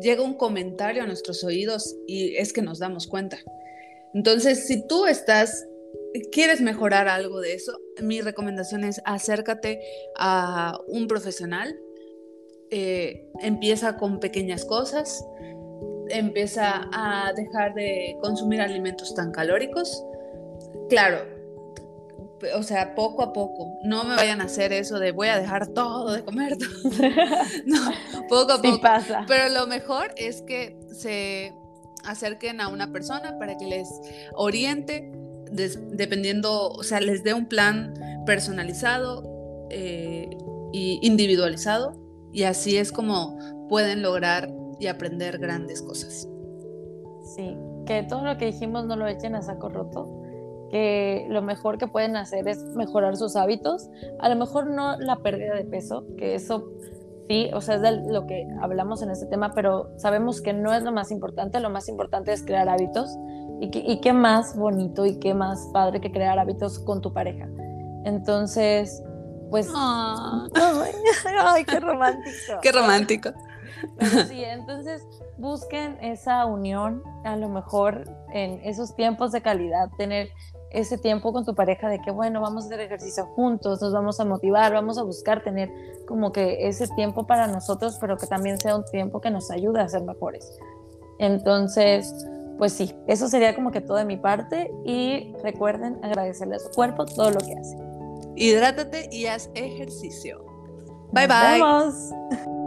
llega 0.00 0.22
un 0.22 0.34
comentario 0.34 1.02
a 1.02 1.06
nuestros 1.06 1.42
oídos 1.44 1.96
y 2.06 2.36
es 2.36 2.52
que 2.52 2.62
nos 2.62 2.78
damos 2.78 3.06
cuenta. 3.06 3.38
Entonces, 4.14 4.66
si 4.66 4.86
tú 4.86 5.06
estás, 5.06 5.66
quieres 6.32 6.60
mejorar 6.60 7.08
algo 7.08 7.40
de 7.40 7.54
eso, 7.54 7.78
mi 8.02 8.20
recomendación 8.20 8.84
es 8.84 9.00
acércate 9.04 9.80
a 10.16 10.78
un 10.86 11.06
profesional, 11.08 11.78
eh, 12.70 13.28
empieza 13.40 13.96
con 13.96 14.20
pequeñas 14.20 14.64
cosas, 14.64 15.24
empieza 16.10 16.88
a 16.92 17.32
dejar 17.34 17.74
de 17.74 18.16
consumir 18.20 18.60
alimentos 18.60 19.14
tan 19.14 19.32
calóricos. 19.32 20.04
Claro, 20.88 21.24
o 22.54 22.62
sea, 22.62 22.94
poco 22.94 23.22
a 23.22 23.32
poco. 23.32 23.78
No 23.82 24.04
me 24.04 24.14
vayan 24.16 24.40
a 24.40 24.44
hacer 24.44 24.72
eso 24.72 24.98
de 24.98 25.12
voy 25.12 25.28
a 25.28 25.38
dejar 25.38 25.68
todo 25.68 26.12
de 26.12 26.24
comer. 26.24 26.56
no, 27.66 27.78
poco 28.28 28.52
a 28.52 28.62
poco. 28.62 28.80
pasa. 28.80 29.24
Pero 29.26 29.48
lo 29.48 29.66
mejor 29.66 30.12
es 30.16 30.42
que 30.42 30.78
se 30.92 31.52
acerquen 32.04 32.60
a 32.60 32.68
una 32.68 32.92
persona 32.92 33.38
para 33.38 33.56
que 33.56 33.66
les 33.66 33.88
oriente, 34.34 35.12
dependiendo, 35.50 36.70
o 36.70 36.82
sea, 36.82 37.00
les 37.00 37.22
dé 37.22 37.34
un 37.34 37.46
plan 37.46 37.94
personalizado 38.26 39.22
e 39.70 40.30
individualizado. 40.72 41.98
Y 42.32 42.44
así 42.44 42.76
es 42.76 42.92
como 42.92 43.66
pueden 43.68 44.02
lograr 44.02 44.52
y 44.80 44.88
aprender 44.88 45.38
grandes 45.38 45.82
cosas. 45.82 46.28
Sí, 47.36 47.56
que 47.86 48.02
todo 48.02 48.24
lo 48.24 48.36
que 48.38 48.46
dijimos 48.46 48.86
no 48.86 48.96
lo 48.96 49.06
echen 49.06 49.36
a 49.36 49.42
saco 49.42 49.68
roto, 49.68 50.08
que 50.70 51.26
lo 51.28 51.42
mejor 51.42 51.78
que 51.78 51.86
pueden 51.86 52.16
hacer 52.16 52.48
es 52.48 52.64
mejorar 52.74 53.16
sus 53.16 53.36
hábitos, 53.36 53.88
a 54.18 54.28
lo 54.28 54.36
mejor 54.36 54.66
no 54.66 54.98
la 54.98 55.16
pérdida 55.16 55.54
de 55.54 55.64
peso, 55.64 56.04
que 56.16 56.34
eso 56.34 56.70
sí, 57.28 57.50
o 57.52 57.60
sea, 57.60 57.76
es 57.76 57.82
de 57.82 57.92
lo 58.10 58.26
que 58.26 58.48
hablamos 58.60 59.02
en 59.02 59.10
este 59.10 59.26
tema, 59.26 59.52
pero 59.54 59.90
sabemos 59.98 60.40
que 60.40 60.52
no 60.52 60.74
es 60.74 60.82
lo 60.82 60.92
más 60.92 61.10
importante, 61.10 61.60
lo 61.60 61.70
más 61.70 61.88
importante 61.88 62.32
es 62.32 62.42
crear 62.42 62.68
hábitos 62.68 63.16
y, 63.60 63.70
y 63.72 64.00
qué 64.00 64.12
más 64.12 64.56
bonito 64.56 65.04
y 65.06 65.18
qué 65.18 65.34
más 65.34 65.68
padre 65.72 66.00
que 66.00 66.10
crear 66.10 66.38
hábitos 66.38 66.78
con 66.78 67.02
tu 67.02 67.12
pareja. 67.12 67.48
Entonces, 68.04 69.02
pues... 69.50 69.70
Ah. 69.74 70.46
Ay, 71.44 71.64
qué 71.64 71.80
romántico. 71.80 72.58
qué 72.62 72.72
romántico 72.72 73.30
sí, 74.28 74.44
entonces 74.44 75.06
busquen 75.38 75.98
esa 76.02 76.46
unión, 76.46 77.02
a 77.24 77.36
lo 77.36 77.48
mejor 77.48 78.04
en 78.32 78.60
esos 78.64 78.94
tiempos 78.94 79.32
de 79.32 79.42
calidad, 79.42 79.88
tener 79.98 80.30
ese 80.70 80.98
tiempo 80.98 81.32
con 81.32 81.44
tu 81.44 81.54
pareja 81.54 81.88
de 81.88 82.00
que, 82.00 82.10
bueno, 82.10 82.40
vamos 82.40 82.64
a 82.64 82.66
hacer 82.66 82.80
ejercicio 82.80 83.26
juntos, 83.34 83.82
nos 83.82 83.92
vamos 83.92 84.20
a 84.20 84.24
motivar, 84.24 84.72
vamos 84.72 84.98
a 84.98 85.02
buscar 85.02 85.42
tener 85.42 85.70
como 86.06 86.32
que 86.32 86.68
ese 86.68 86.86
tiempo 86.88 87.26
para 87.26 87.46
nosotros, 87.48 87.98
pero 88.00 88.16
que 88.16 88.26
también 88.26 88.58
sea 88.60 88.76
un 88.76 88.84
tiempo 88.84 89.20
que 89.20 89.30
nos 89.30 89.50
ayude 89.50 89.80
a 89.80 89.88
ser 89.88 90.02
mejores. 90.02 90.58
Entonces, 91.18 92.14
pues 92.56 92.72
sí, 92.72 92.94
eso 93.06 93.28
sería 93.28 93.54
como 93.54 93.70
que 93.72 93.80
todo 93.80 93.96
de 93.96 94.04
mi 94.04 94.16
parte 94.16 94.70
y 94.84 95.34
recuerden 95.42 95.98
agradecerle 96.04 96.56
a 96.56 96.58
su 96.58 96.70
cuerpo 96.70 97.04
todo 97.04 97.30
lo 97.30 97.40
que 97.40 97.54
hace. 97.54 97.76
Hidrátate 98.36 99.08
y 99.10 99.26
haz 99.26 99.50
ejercicio. 99.54 100.44
Bye 101.12 101.26
bye. 101.26 102.59